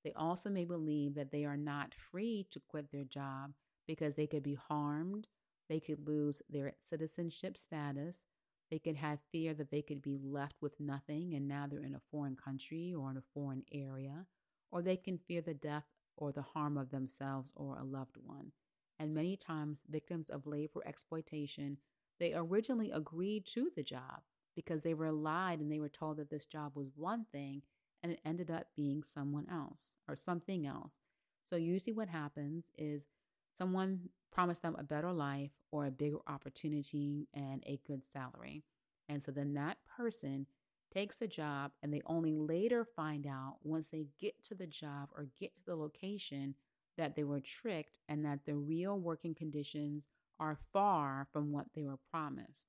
They 0.04 0.12
also 0.12 0.48
may 0.48 0.64
believe 0.64 1.16
that 1.16 1.32
they 1.32 1.44
are 1.44 1.56
not 1.56 1.92
free 1.92 2.46
to 2.52 2.62
quit 2.68 2.92
their 2.92 3.02
job 3.02 3.54
because 3.88 4.14
they 4.14 4.28
could 4.28 4.44
be 4.44 4.54
harmed, 4.54 5.26
they 5.68 5.80
could 5.80 6.06
lose 6.06 6.40
their 6.48 6.74
citizenship 6.78 7.56
status, 7.56 8.26
they 8.70 8.78
could 8.78 8.94
have 8.94 9.18
fear 9.32 9.54
that 9.54 9.72
they 9.72 9.82
could 9.82 10.00
be 10.00 10.16
left 10.22 10.54
with 10.60 10.78
nothing 10.78 11.34
and 11.34 11.48
now 11.48 11.66
they're 11.68 11.82
in 11.82 11.96
a 11.96 12.02
foreign 12.12 12.36
country 12.36 12.94
or 12.94 13.10
in 13.10 13.16
a 13.16 13.24
foreign 13.34 13.64
area, 13.72 14.26
or 14.70 14.82
they 14.82 14.96
can 14.96 15.18
fear 15.18 15.40
the 15.40 15.52
death 15.52 15.86
or 16.16 16.30
the 16.30 16.42
harm 16.42 16.78
of 16.78 16.90
themselves 16.90 17.52
or 17.56 17.76
a 17.76 17.84
loved 17.84 18.16
one. 18.22 18.52
And 19.00 19.14
many 19.14 19.36
times, 19.36 19.78
victims 19.90 20.30
of 20.30 20.46
labor 20.46 20.82
exploitation, 20.86 21.78
they 22.20 22.34
originally 22.34 22.92
agreed 22.92 23.46
to 23.46 23.70
the 23.74 23.82
job 23.82 24.20
because 24.64 24.82
they 24.82 24.94
were 24.94 25.12
lied 25.12 25.60
and 25.60 25.70
they 25.70 25.80
were 25.80 25.88
told 25.88 26.16
that 26.18 26.30
this 26.30 26.46
job 26.46 26.72
was 26.74 26.90
one 26.94 27.26
thing 27.32 27.62
and 28.02 28.12
it 28.12 28.20
ended 28.24 28.50
up 28.50 28.66
being 28.76 29.02
someone 29.02 29.46
else 29.50 29.96
or 30.08 30.16
something 30.16 30.66
else. 30.66 30.98
So, 31.42 31.56
usually, 31.56 31.92
what 31.92 32.08
happens 32.08 32.70
is 32.76 33.06
someone 33.52 34.10
promised 34.32 34.62
them 34.62 34.76
a 34.78 34.84
better 34.84 35.12
life 35.12 35.50
or 35.72 35.86
a 35.86 35.90
bigger 35.90 36.18
opportunity 36.26 37.28
and 37.34 37.62
a 37.66 37.80
good 37.86 38.04
salary. 38.04 38.62
And 39.08 39.22
so 39.22 39.32
then 39.32 39.54
that 39.54 39.78
person 39.96 40.46
takes 40.92 41.16
the 41.16 41.26
job 41.26 41.72
and 41.82 41.92
they 41.92 42.02
only 42.06 42.34
later 42.34 42.84
find 42.84 43.26
out 43.26 43.56
once 43.62 43.88
they 43.88 44.06
get 44.20 44.42
to 44.44 44.54
the 44.54 44.66
job 44.66 45.08
or 45.16 45.28
get 45.38 45.54
to 45.56 45.62
the 45.66 45.76
location 45.76 46.54
that 46.96 47.16
they 47.16 47.24
were 47.24 47.40
tricked 47.40 47.98
and 48.08 48.24
that 48.24 48.44
the 48.44 48.54
real 48.54 48.98
working 48.98 49.34
conditions 49.34 50.08
are 50.38 50.58
far 50.72 51.26
from 51.32 51.52
what 51.52 51.66
they 51.74 51.82
were 51.82 51.98
promised. 52.10 52.68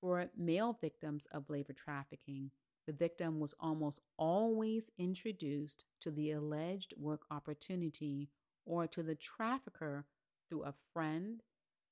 For 0.00 0.28
male 0.36 0.78
victims 0.80 1.26
of 1.32 1.48
labor 1.48 1.72
trafficking, 1.72 2.50
the 2.86 2.92
victim 2.92 3.40
was 3.40 3.54
almost 3.58 4.00
always 4.16 4.90
introduced 4.98 5.84
to 6.00 6.10
the 6.10 6.32
alleged 6.32 6.94
work 6.96 7.22
opportunity 7.30 8.28
or 8.64 8.86
to 8.86 9.02
the 9.02 9.14
trafficker 9.14 10.06
through 10.48 10.64
a 10.64 10.74
friend, 10.92 11.42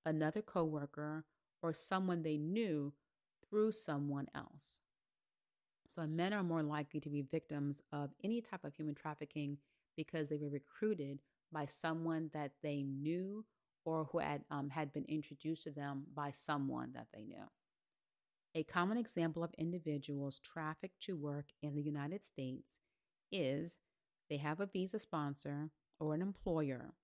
another 0.05 0.43
coworker, 0.43 1.25
or 1.63 1.73
someone 1.73 2.23
they 2.23 2.37
knew 2.37 2.93
through 3.49 3.73
someone 3.73 4.29
else. 4.35 4.79
So 5.87 6.07
men 6.07 6.33
are 6.33 6.43
more 6.43 6.63
likely 6.63 7.01
to 7.01 7.11
be 7.11 7.23
victims 7.23 7.83
of 7.93 8.11
any 8.23 8.41
type 8.41 8.65
of 8.65 8.75
human 8.75 8.95
trafficking 8.95 9.59
because 9.97 10.29
they 10.29 10.37
were 10.37 10.49
recruited 10.49 11.21
by 11.53 11.67
someone 11.67 12.31
that 12.33 12.53
they 12.63 12.83
knew 12.83 13.45
or 13.85 14.09
who 14.11 14.19
had, 14.19 14.43
um, 14.51 14.71
had 14.71 14.93
been 14.93 15.05
introduced 15.09 15.65
to 15.65 15.71
them 15.71 16.05
by 16.15 16.31
someone 16.31 16.93
that 16.95 17.09
they 17.13 17.25
knew. 17.25 17.45
A 18.57 18.63
common 18.63 18.97
example 18.97 19.43
of 19.43 19.53
individuals 19.59 20.39
trafficked 20.39 21.03
to 21.03 21.17
work 21.17 21.47
in 21.61 21.75
the 21.75 21.83
United 21.83 22.25
States 22.25 22.79
is 23.33 23.79
they 24.31 24.37
have 24.37 24.61
a 24.61 24.67
visa 24.67 25.01
sponsor 25.01 25.71
or 25.99 26.15
an 26.15 26.23
employer, 26.23 26.95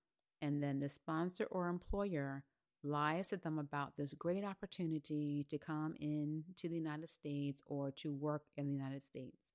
and 0.41 0.63
then 0.63 0.79
the 0.79 0.87
sponsor 0.87 1.45
or 1.51 1.67
employer 1.67 2.43
lies 2.83 3.27
to 3.29 3.37
them 3.37 3.59
about 3.59 3.97
this 3.97 4.13
great 4.13 4.45
opportunity 4.45 5.45
to 5.49 5.57
come 5.57 5.93
in 5.99 6.45
to 6.55 6.69
the 6.69 6.75
United 6.75 7.09
States 7.09 7.61
or 7.65 7.91
to 7.91 8.13
work 8.13 8.43
in 8.55 8.65
the 8.65 8.73
United 8.73 9.03
States. 9.03 9.51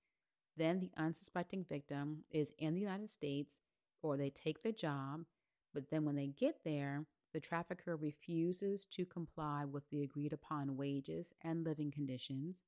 Then 0.56 0.78
the 0.80 0.90
unsuspecting 1.02 1.64
victim 1.68 2.24
is 2.30 2.52
in 2.58 2.74
the 2.74 2.80
United 2.80 3.10
States 3.10 3.60
or 4.02 4.16
they 4.16 4.30
take 4.30 4.62
the 4.62 4.72
job, 4.72 5.24
but 5.72 5.90
then 5.90 6.04
when 6.04 6.16
they 6.16 6.28
get 6.28 6.58
there, 6.62 7.06
the 7.36 7.40
trafficker 7.40 7.94
refuses 7.94 8.86
to 8.86 9.04
comply 9.04 9.66
with 9.66 9.82
the 9.90 10.02
agreed 10.02 10.32
upon 10.32 10.74
wages 10.74 11.34
and 11.44 11.64
living 11.64 11.90
conditions. 11.90 12.62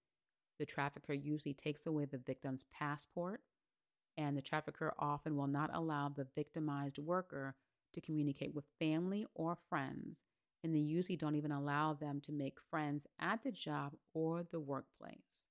The 0.58 0.66
trafficker 0.66 1.14
usually 1.14 1.54
takes 1.54 1.86
away 1.86 2.04
the 2.04 2.18
victim's 2.18 2.66
passport, 2.70 3.40
and 4.18 4.36
the 4.36 4.42
trafficker 4.42 4.92
often 4.98 5.38
will 5.38 5.46
not 5.46 5.70
allow 5.72 6.10
the 6.10 6.26
victimized 6.34 6.98
worker 6.98 7.54
to 7.94 8.02
communicate 8.02 8.54
with 8.54 8.66
family 8.78 9.24
or 9.34 9.56
friends 9.70 10.24
and 10.62 10.74
they 10.74 10.80
usually 10.80 11.16
don't 11.16 11.36
even 11.36 11.52
allow 11.52 11.94
them 11.94 12.20
to 12.20 12.32
make 12.32 12.58
friends 12.70 13.06
at 13.18 13.42
the 13.42 13.52
job 13.52 13.94
or 14.12 14.42
the 14.42 14.60
workplace. 14.60 15.46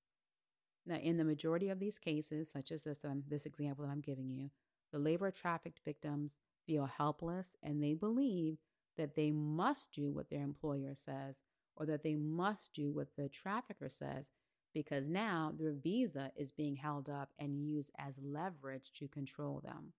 Now, 0.86 0.96
in 0.96 1.16
the 1.16 1.24
majority 1.24 1.70
of 1.70 1.80
these 1.80 1.98
cases, 1.98 2.50
such 2.50 2.70
as 2.70 2.84
this, 2.84 3.04
um, 3.04 3.24
this 3.26 3.46
example 3.46 3.84
that 3.84 3.90
I'm 3.90 4.00
giving 4.00 4.30
you, 4.30 4.50
the 4.92 4.98
labor 4.98 5.30
trafficked 5.30 5.80
victims 5.84 6.38
feel 6.66 6.86
helpless 6.86 7.56
and 7.62 7.82
they 7.82 7.94
believe 7.94 8.58
that 8.98 9.14
they 9.16 9.30
must 9.30 9.92
do 9.92 10.12
what 10.12 10.28
their 10.28 10.42
employer 10.42 10.94
says 10.94 11.40
or 11.76 11.86
that 11.86 12.02
they 12.02 12.16
must 12.16 12.74
do 12.74 12.92
what 12.92 13.08
the 13.16 13.28
trafficker 13.28 13.88
says 13.88 14.30
because 14.74 15.06
now 15.06 15.52
their 15.58 15.72
visa 15.72 16.30
is 16.36 16.52
being 16.52 16.76
held 16.76 17.08
up 17.08 17.30
and 17.38 17.58
used 17.58 17.90
as 17.98 18.18
leverage 18.22 18.92
to 18.94 19.08
control 19.08 19.62
them. 19.64 19.94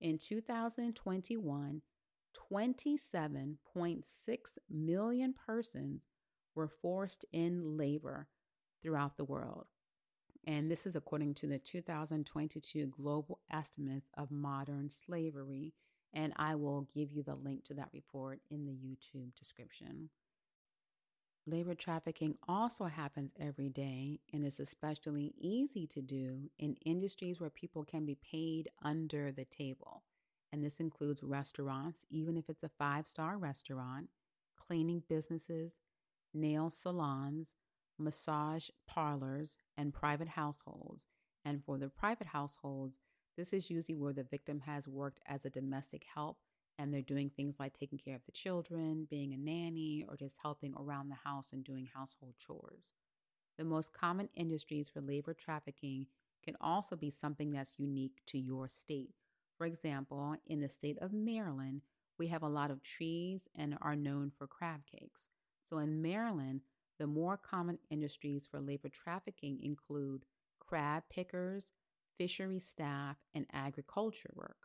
In 0.00 0.18
2021, 0.18 1.80
27.6 2.52 4.04
million 4.70 5.34
persons 5.46 6.06
were 6.54 6.68
forced 6.68 7.24
in 7.32 7.76
labor 7.76 8.28
throughout 8.82 9.16
the 9.16 9.24
world. 9.24 9.66
And 10.46 10.70
this 10.70 10.86
is 10.86 10.96
according 10.96 11.34
to 11.34 11.46
the 11.46 11.58
2022 11.58 12.86
Global 12.86 13.40
Estimates 13.50 14.10
of 14.16 14.30
Modern 14.30 14.90
Slavery. 14.90 15.72
And 16.14 16.32
I 16.36 16.54
will 16.54 16.88
give 16.94 17.12
you 17.12 17.22
the 17.22 17.34
link 17.34 17.64
to 17.64 17.74
that 17.74 17.88
report 17.92 18.40
in 18.50 18.66
the 18.66 18.72
YouTube 18.72 19.34
description. 19.36 20.10
Labor 21.46 21.74
trafficking 21.74 22.36
also 22.46 22.84
happens 22.84 23.32
every 23.40 23.68
day 23.68 24.20
and 24.32 24.44
is 24.44 24.60
especially 24.60 25.34
easy 25.38 25.86
to 25.88 26.00
do 26.00 26.50
in 26.58 26.76
industries 26.84 27.40
where 27.40 27.50
people 27.50 27.84
can 27.84 28.04
be 28.04 28.16
paid 28.30 28.68
under 28.84 29.32
the 29.32 29.44
table 29.44 30.02
and 30.52 30.62
this 30.62 30.80
includes 30.80 31.22
restaurants, 31.22 32.04
even 32.10 32.36
if 32.36 32.48
it's 32.48 32.62
a 32.62 32.68
five 32.68 33.08
star 33.08 33.38
restaurant, 33.38 34.08
cleaning 34.56 35.02
businesses, 35.08 35.80
nail 36.34 36.68
salons, 36.68 37.54
massage 37.98 38.68
parlors, 38.86 39.58
and 39.76 39.94
private 39.94 40.28
households. 40.28 41.06
And 41.44 41.64
for 41.64 41.78
the 41.78 41.88
private 41.88 42.28
households, 42.28 42.98
this 43.36 43.52
is 43.52 43.70
usually 43.70 43.96
where 43.96 44.12
the 44.12 44.22
victim 44.22 44.60
has 44.60 44.88
worked 44.88 45.20
as 45.26 45.44
a 45.44 45.50
domestic 45.50 46.04
help 46.14 46.38
and 46.78 46.92
they're 46.92 47.02
doing 47.02 47.30
things 47.30 47.60
like 47.60 47.78
taking 47.78 47.98
care 47.98 48.16
of 48.16 48.24
the 48.24 48.32
children, 48.32 49.06
being 49.10 49.32
a 49.32 49.36
nanny, 49.36 50.04
or 50.08 50.16
just 50.16 50.38
helping 50.42 50.74
around 50.78 51.08
the 51.08 51.28
house 51.28 51.48
and 51.52 51.64
doing 51.64 51.88
household 51.92 52.34
chores. 52.38 52.92
The 53.58 53.64
most 53.64 53.92
common 53.92 54.28
industries 54.34 54.88
for 54.88 55.00
labor 55.00 55.34
trafficking 55.34 56.06
can 56.42 56.56
also 56.60 56.96
be 56.96 57.10
something 57.10 57.52
that's 57.52 57.78
unique 57.78 58.22
to 58.26 58.38
your 58.38 58.68
state. 58.68 59.14
For 59.56 59.66
example, 59.66 60.36
in 60.46 60.60
the 60.60 60.68
state 60.68 60.98
of 61.00 61.12
Maryland, 61.12 61.82
we 62.18 62.28
have 62.28 62.42
a 62.42 62.48
lot 62.48 62.70
of 62.70 62.82
trees 62.82 63.48
and 63.54 63.76
are 63.80 63.96
known 63.96 64.32
for 64.36 64.46
crab 64.46 64.80
cakes. 64.86 65.28
So 65.62 65.78
in 65.78 66.02
Maryland, 66.02 66.62
the 66.98 67.06
more 67.06 67.36
common 67.36 67.78
industries 67.90 68.46
for 68.46 68.60
labor 68.60 68.88
trafficking 68.88 69.60
include 69.62 70.24
crab 70.58 71.04
pickers, 71.10 71.72
fishery 72.18 72.58
staff, 72.58 73.16
and 73.34 73.46
agriculture 73.52 74.30
work. 74.34 74.56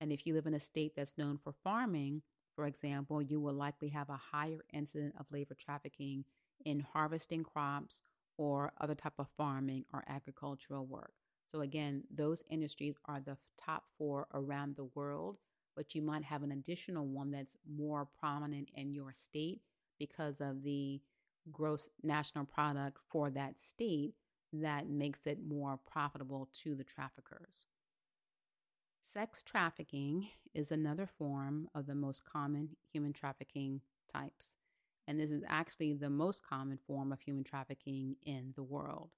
And 0.00 0.12
if 0.12 0.26
you 0.26 0.34
live 0.34 0.46
in 0.46 0.54
a 0.54 0.60
state 0.60 0.92
that's 0.96 1.18
known 1.18 1.38
for 1.42 1.54
farming, 1.64 2.22
for 2.54 2.66
example, 2.66 3.20
you 3.22 3.40
will 3.40 3.54
likely 3.54 3.88
have 3.88 4.08
a 4.10 4.20
higher 4.32 4.64
incident 4.72 5.14
of 5.18 5.26
labor 5.30 5.56
trafficking 5.58 6.24
in 6.64 6.80
harvesting 6.80 7.42
crops 7.42 8.00
or 8.36 8.72
other 8.80 8.94
type 8.94 9.14
of 9.18 9.28
farming 9.36 9.84
or 9.92 10.04
agricultural 10.08 10.86
work. 10.86 11.12
So, 11.46 11.60
again, 11.60 12.04
those 12.14 12.42
industries 12.50 12.96
are 13.04 13.20
the 13.20 13.36
top 13.58 13.84
four 13.98 14.26
around 14.32 14.76
the 14.76 14.88
world, 14.94 15.36
but 15.76 15.94
you 15.94 16.02
might 16.02 16.24
have 16.24 16.42
an 16.42 16.52
additional 16.52 17.06
one 17.06 17.30
that's 17.30 17.56
more 17.68 18.08
prominent 18.18 18.70
in 18.74 18.92
your 18.92 19.12
state 19.12 19.60
because 19.98 20.40
of 20.40 20.62
the 20.62 21.00
gross 21.52 21.90
national 22.02 22.44
product 22.44 22.98
for 23.10 23.30
that 23.30 23.58
state 23.58 24.14
that 24.62 24.88
makes 24.88 25.26
it 25.26 25.38
more 25.46 25.78
profitable 25.90 26.48
to 26.62 26.74
the 26.74 26.84
traffickers. 26.84 27.66
Sex 29.00 29.42
trafficking 29.42 30.28
is 30.54 30.70
another 30.72 31.06
form 31.06 31.68
of 31.74 31.86
the 31.86 31.94
most 31.94 32.24
common 32.24 32.70
human 32.90 33.12
trafficking 33.12 33.80
types. 34.10 34.56
And 35.06 35.20
this 35.20 35.30
is 35.30 35.42
actually 35.46 35.92
the 35.92 36.08
most 36.08 36.42
common 36.42 36.78
form 36.86 37.12
of 37.12 37.20
human 37.20 37.44
trafficking 37.44 38.16
in 38.24 38.54
the 38.56 38.62
world. 38.62 39.10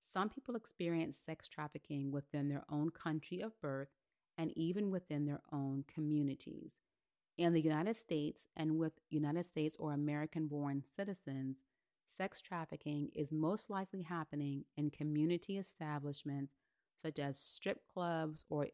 Some 0.00 0.30
people 0.30 0.56
experience 0.56 1.18
sex 1.18 1.46
trafficking 1.46 2.10
within 2.10 2.48
their 2.48 2.64
own 2.70 2.90
country 2.90 3.40
of 3.40 3.60
birth 3.60 3.90
and 4.36 4.50
even 4.56 4.90
within 4.90 5.26
their 5.26 5.42
own 5.52 5.84
communities. 5.92 6.80
In 7.36 7.52
the 7.52 7.60
United 7.60 7.96
States 7.96 8.48
and 8.56 8.78
with 8.78 8.94
United 9.10 9.46
States 9.46 9.76
or 9.78 9.92
American 9.92 10.46
born 10.46 10.82
citizens, 10.84 11.62
sex 12.10 12.40
trafficking 12.40 13.10
is 13.14 13.32
most 13.32 13.70
likely 13.70 14.02
happening 14.02 14.64
in 14.76 14.90
community 14.90 15.58
establishments 15.58 16.54
such 16.96 17.18
as 17.18 17.38
strip 17.38 17.80
clubs 17.92 18.44
or 18.50 18.66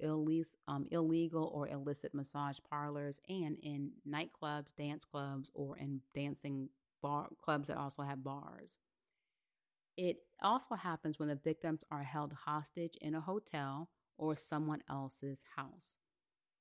um, 0.67 0.87
illegal 0.91 1.51
or 1.55 1.69
illicit 1.69 2.13
massage 2.15 2.59
parlors, 2.69 3.21
and 3.29 3.57
in 3.63 3.91
nightclubs, 4.09 4.75
dance 4.77 5.05
clubs, 5.05 5.51
or 5.55 5.79
in 5.79 6.01
dancing 6.15 6.69
bar 7.03 7.29
clubs 7.43 7.69
that 7.69 7.77
also 7.77 8.03
have 8.03 8.25
bars. 8.25 8.79
It 9.97 10.19
also 10.43 10.75
happens 10.75 11.19
when 11.19 11.29
the 11.29 11.37
victims 11.37 11.85
are 11.91 12.03
held 12.03 12.33
hostage 12.33 12.97
in 13.01 13.15
a 13.15 13.21
hotel 13.21 13.89
or 14.19 14.37
someone 14.37 14.83
else's 14.91 15.43
house. 15.57 15.97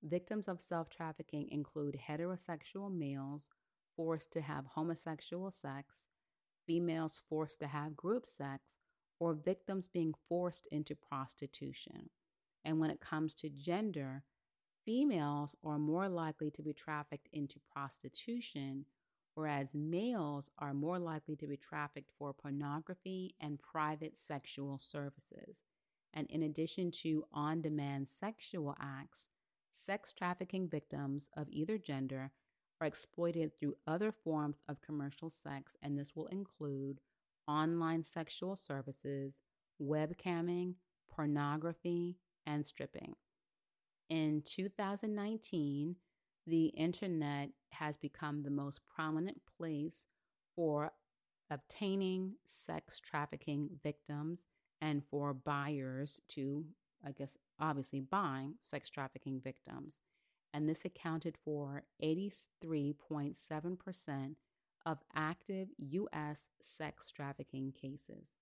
Victims 0.04 0.48
of 0.48 0.62
sex 0.62 0.90
trafficking 0.90 1.50
include 1.50 2.00
heterosexual 2.08 2.96
males 2.96 3.50
forced 3.96 4.32
to 4.34 4.42
have 4.42 4.66
homosexual 4.68 5.52
sex, 5.52 6.06
females 6.65 7.21
forced 7.30 7.60
to 7.60 7.67
have 7.67 7.95
group 7.95 8.28
sex, 8.28 8.80
or 9.19 9.34
victims 9.34 9.88
being 9.88 10.13
forced 10.28 10.67
into 10.71 10.95
prostitution. 10.95 12.10
And 12.63 12.80
when 12.80 12.89
it 12.89 12.99
comes 12.99 13.34
to 13.36 13.49
gender, 13.49 14.23
females 14.86 15.56
are 15.63 15.80
more 15.80 16.10
likely 16.10 16.51
to 16.51 16.62
be 16.62 16.73
trafficked 16.73 17.30
into 17.32 17.60
prostitution, 17.71 18.86
whereas 19.36 19.73
males 19.73 20.49
are 20.58 20.73
more 20.73 20.99
likely 20.99 21.36
to 21.38 21.47
be 21.47 21.58
trafficked 21.58 22.12
for 22.17 22.34
pornography 22.34 23.36
and 23.39 23.60
private 23.60 24.19
sexual 24.19 24.80
services. 24.80 25.63
And 26.13 26.30
in 26.30 26.43
addition 26.43 26.91
to 27.04 27.25
on 27.34 27.62
demand 27.62 28.10
sexual 28.10 28.75
acts, 28.82 29.28
sex 29.71 30.13
trafficking 30.13 30.69
victims 30.69 31.30
of 31.36 31.47
either 31.49 31.78
gender 31.78 32.32
are 32.82 32.88
exploited 32.88 33.52
through 33.60 33.76
other 33.88 34.12
forms 34.12 34.58
of 34.68 34.82
commercial 34.82 35.30
sex, 35.30 35.78
and 35.82 35.98
this 35.98 36.16
will 36.16 36.28
include 36.28 37.00
online 37.48 38.04
sexual 38.04 38.56
services, 38.56 39.40
webcamming, 39.82 40.76
pornography, 41.10 42.18
and 42.46 42.66
stripping. 42.66 43.16
In 44.10 44.44
2019, 44.46 45.96
the 46.48 46.66
internet 46.68 47.50
has 47.72 47.98
become 47.98 48.44
the 48.44 48.52
most 48.52 48.82
prominent 48.94 49.42
place 49.58 50.06
for 50.56 50.92
obtaining 51.50 52.36
sex 52.46 53.00
trafficking 53.00 53.70
victims 53.84 54.48
and 54.82 55.04
for 55.10 55.34
buyers 55.34 56.22
to, 56.30 56.66
I 57.06 57.12
guess, 57.12 57.36
obviously 57.60 58.00
buying 58.02 58.56
sex 58.62 58.90
trafficking 58.90 59.42
victims. 59.44 59.98
And 60.56 60.68
this 60.70 60.86
accounted 60.86 61.36
for 61.44 61.84
83.7% 62.02 64.36
of 64.86 65.00
active 65.13 65.68
U.S. 65.78 66.48
sex 66.62 67.12
trafficking 67.12 67.74
cases. 67.74 68.36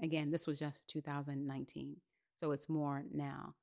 Again, 0.00 0.30
this 0.30 0.46
was 0.46 0.60
just 0.60 0.86
2019, 0.86 1.96
so 2.38 2.52
it's 2.52 2.68
more 2.68 3.02
now. 3.12 3.56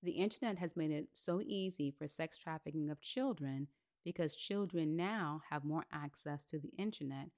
The 0.00 0.12
internet 0.12 0.58
has 0.58 0.76
made 0.76 0.92
it 0.92 1.08
so 1.12 1.42
easy 1.44 1.90
for 1.90 2.06
sex 2.06 2.38
trafficking 2.38 2.88
of 2.88 3.00
children 3.00 3.66
because 4.04 4.36
children 4.36 4.94
now 4.94 5.42
have 5.50 5.64
more 5.64 5.86
access 5.92 6.44
to 6.44 6.60
the 6.60 6.70
internet 6.78 7.30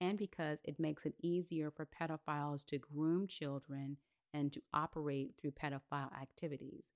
and 0.00 0.18
because 0.18 0.58
it 0.64 0.80
makes 0.80 1.06
it 1.06 1.14
easier 1.22 1.70
for 1.70 1.86
pedophiles 1.86 2.64
to 2.66 2.78
groom 2.78 3.28
children 3.28 3.98
and 4.34 4.52
to 4.52 4.60
operate 4.74 5.34
through 5.40 5.52
pedophile 5.52 6.12
activities. 6.20 6.90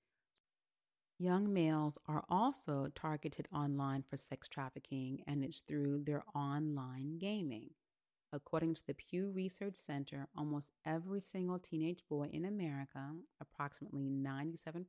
Young 1.23 1.53
males 1.53 1.97
are 2.05 2.25
also 2.27 2.89
targeted 2.93 3.47
online 3.55 4.03
for 4.03 4.17
sex 4.17 4.49
trafficking, 4.49 5.23
and 5.25 5.41
it's 5.41 5.61
through 5.61 6.03
their 6.03 6.21
online 6.35 7.17
gaming. 7.17 7.69
According 8.33 8.73
to 8.73 8.81
the 8.85 8.93
Pew 8.93 9.31
Research 9.31 9.77
Center, 9.77 10.27
almost 10.37 10.71
every 10.85 11.21
single 11.21 11.59
teenage 11.59 12.03
boy 12.09 12.27
in 12.33 12.43
America, 12.43 13.13
approximately 13.39 14.09
97%, 14.09 14.83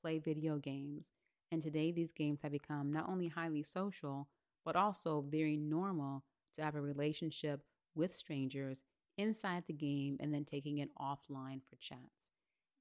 play 0.00 0.20
video 0.20 0.58
games. 0.58 1.10
And 1.50 1.60
today, 1.60 1.90
these 1.90 2.12
games 2.12 2.42
have 2.42 2.52
become 2.52 2.92
not 2.92 3.08
only 3.08 3.26
highly 3.26 3.64
social, 3.64 4.28
but 4.64 4.76
also 4.76 5.24
very 5.28 5.56
normal 5.56 6.22
to 6.54 6.62
have 6.62 6.76
a 6.76 6.80
relationship 6.80 7.62
with 7.96 8.14
strangers 8.14 8.84
inside 9.18 9.64
the 9.66 9.72
game 9.72 10.18
and 10.20 10.32
then 10.32 10.44
taking 10.44 10.78
it 10.78 10.90
offline 10.96 11.62
for 11.68 11.74
chats. 11.80 12.30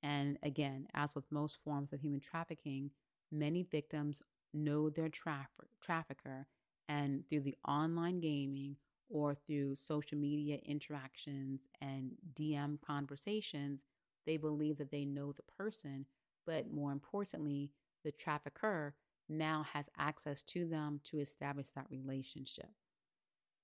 And 0.03 0.37
again, 0.43 0.87
as 0.93 1.15
with 1.15 1.31
most 1.31 1.59
forms 1.63 1.93
of 1.93 2.01
human 2.01 2.19
trafficking, 2.19 2.91
many 3.31 3.63
victims 3.63 4.21
know 4.53 4.89
their 4.89 5.09
trafficker, 5.09 6.47
and 6.89 7.23
through 7.29 7.41
the 7.41 7.57
online 7.67 8.19
gaming 8.19 8.75
or 9.09 9.35
through 9.35 9.75
social 9.75 10.17
media 10.17 10.57
interactions 10.65 11.67
and 11.81 12.11
DM 12.33 12.79
conversations, 12.81 13.85
they 14.25 14.37
believe 14.37 14.77
that 14.77 14.91
they 14.91 15.05
know 15.05 15.31
the 15.31 15.43
person, 15.57 16.05
but 16.45 16.71
more 16.71 16.91
importantly, 16.91 17.71
the 18.03 18.11
trafficker 18.11 18.95
now 19.29 19.65
has 19.73 19.89
access 19.97 20.41
to 20.41 20.67
them 20.67 20.99
to 21.03 21.19
establish 21.19 21.69
that 21.71 21.89
relationship. 21.89 22.69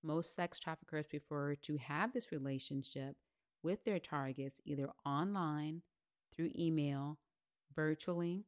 Most 0.04 0.36
sex 0.36 0.60
traffickers 0.60 1.08
prefer 1.08 1.56
to 1.56 1.78
have 1.78 2.14
this 2.14 2.32
relationship 2.32 3.16
with 3.64 3.84
their 3.84 4.00
targets 4.00 4.62
either 4.64 4.90
online 5.06 5.82
through 6.38 6.52
email, 6.58 7.18
virtually, 7.76 8.46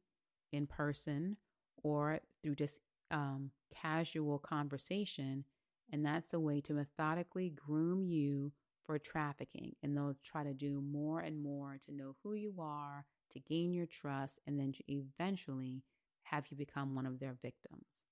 in 0.52 0.66
person, 0.66 1.36
or 1.82 2.20
through 2.42 2.54
just 2.54 2.80
um, 3.10 3.50
casual 3.74 4.38
conversation. 4.38 5.44
And 5.92 6.06
that's 6.06 6.32
a 6.32 6.40
way 6.40 6.60
to 6.62 6.72
methodically 6.72 7.50
groom 7.50 8.04
you 8.04 8.52
for 8.86 8.98
trafficking. 8.98 9.74
And 9.82 9.96
they'll 9.96 10.16
try 10.24 10.44
to 10.44 10.54
do 10.54 10.80
more 10.80 11.20
and 11.20 11.42
more 11.42 11.78
to 11.84 11.92
know 11.92 12.16
who 12.22 12.34
you 12.34 12.54
are, 12.58 13.04
to 13.32 13.40
gain 13.40 13.74
your 13.74 13.86
trust, 13.86 14.38
and 14.46 14.58
then 14.58 14.72
to 14.72 14.84
eventually 14.90 15.82
have 16.24 16.46
you 16.48 16.56
become 16.56 16.94
one 16.94 17.06
of 17.06 17.18
their 17.18 17.36
victims. 17.42 18.06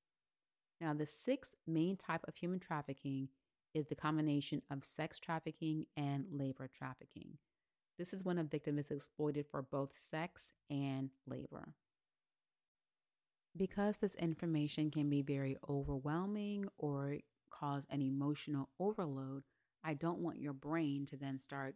Now, 0.81 0.95
the 0.95 1.07
sixth 1.07 1.55
main 1.67 1.97
type 1.97 2.25
of 2.27 2.37
human 2.37 2.61
trafficking 2.61 3.29
is 3.75 3.87
the 3.87 3.95
combination 3.95 4.63
of 4.71 4.85
sex 4.85 5.19
trafficking 5.19 5.87
and 5.97 6.25
labor 6.31 6.69
trafficking. 6.73 7.39
This 7.99 8.15
is 8.15 8.25
when 8.25 8.39
a 8.39 8.45
victim 8.45 8.79
is 8.79 8.91
exploited 8.91 9.47
for 9.51 9.61
both 9.61 9.97
sex 9.97 10.53
and 10.71 11.11
labor. 11.27 11.75
Because 13.57 13.99
this 13.99 14.15
information 14.15 14.91
can 14.91 15.11
be 15.11 15.21
very 15.21 15.57
overwhelming 15.69 16.69
or 16.79 17.19
cause 17.51 17.83
an 17.91 18.01
emotional 18.01 18.69
overload, 18.79 19.43
I 19.83 19.95
don't 19.95 20.21
want 20.21 20.41
your 20.41 20.53
brain 20.53 21.07
to 21.07 21.17
then 21.17 21.39
start 21.39 21.75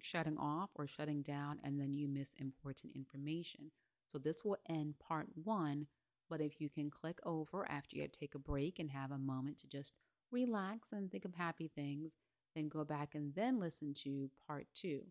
shutting 0.00 0.38
off 0.38 0.70
or 0.74 0.86
shutting 0.86 1.22
down 1.22 1.60
and 1.62 1.78
then 1.78 1.94
you 1.94 2.08
miss 2.08 2.32
important 2.38 2.94
information. 2.94 3.70
So 4.06 4.18
this 4.18 4.42
will 4.44 4.56
end 4.68 4.94
part 4.98 5.26
one, 5.34 5.86
but 6.30 6.40
if 6.40 6.60
you 6.60 6.70
can 6.70 6.88
click 6.88 7.18
over 7.24 7.70
after 7.70 7.96
you 7.96 8.08
take 8.08 8.34
a 8.34 8.38
break 8.38 8.78
and 8.78 8.90
have 8.90 9.10
a 9.10 9.18
moment 9.18 9.58
to 9.58 9.66
just 9.66 9.92
relax 10.30 10.92
and 10.92 11.10
think 11.10 11.26
of 11.26 11.34
happy 11.34 11.70
things, 11.74 12.12
then 12.54 12.68
go 12.68 12.84
back 12.84 13.14
and 13.14 13.34
then 13.34 13.60
listen 13.60 13.92
to 14.04 14.30
part 14.46 14.66
two. 14.74 15.02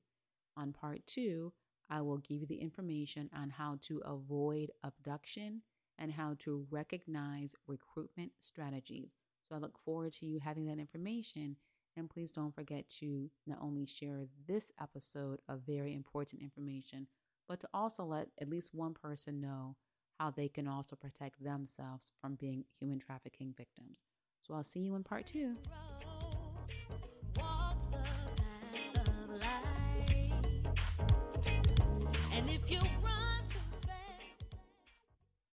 On 0.58 0.74
part 0.74 1.05
two, 1.05 1.53
I 1.89 2.01
will 2.01 2.18
give 2.18 2.41
you 2.41 2.47
the 2.47 2.60
information 2.62 3.30
on 3.34 3.51
how 3.51 3.78
to 3.84 4.01
avoid 4.03 4.72
abduction 4.84 5.62
and 5.99 6.12
how 6.12 6.36
to 6.39 6.66
recognize 6.70 7.55
recruitment 7.68 8.32
strategies. 8.39 9.14
So 9.47 9.55
I 9.55 9.60
look 9.60 9.78
forward 9.86 10.14
to 10.14 10.26
you 10.26 10.39
having 10.39 10.66
that 10.66 10.80
information. 10.80 11.55
And 11.95 12.10
please 12.10 12.32
don't 12.32 12.53
forget 12.53 12.88
to 12.99 13.32
not 13.47 13.58
only 13.62 13.86
share 13.88 14.26
this 14.47 14.72
episode 14.80 15.39
of 15.47 15.62
very 15.66 15.95
important 15.95 16.41
information, 16.41 17.08
but 17.47 17.60
to 17.62 17.68
also 17.74 18.03
let 18.03 18.28
at 18.39 18.49
least 18.49 18.74
one 18.74 18.93
person 18.93 19.41
know 19.41 19.76
how 20.20 20.32
they 20.32 20.47
can 20.47 20.68
also 20.68 20.95
protect 20.95 21.43
themselves 21.43 22.12
from 22.22 22.36
being 22.36 22.66
human 22.80 22.99
trafficking 22.99 23.53
victims. 23.58 23.99
So 24.41 24.53
I'll 24.53 24.64
see 24.64 24.82
you 24.82 24.95
in 24.95 25.03
part 25.03 25.26
two. 25.26 25.55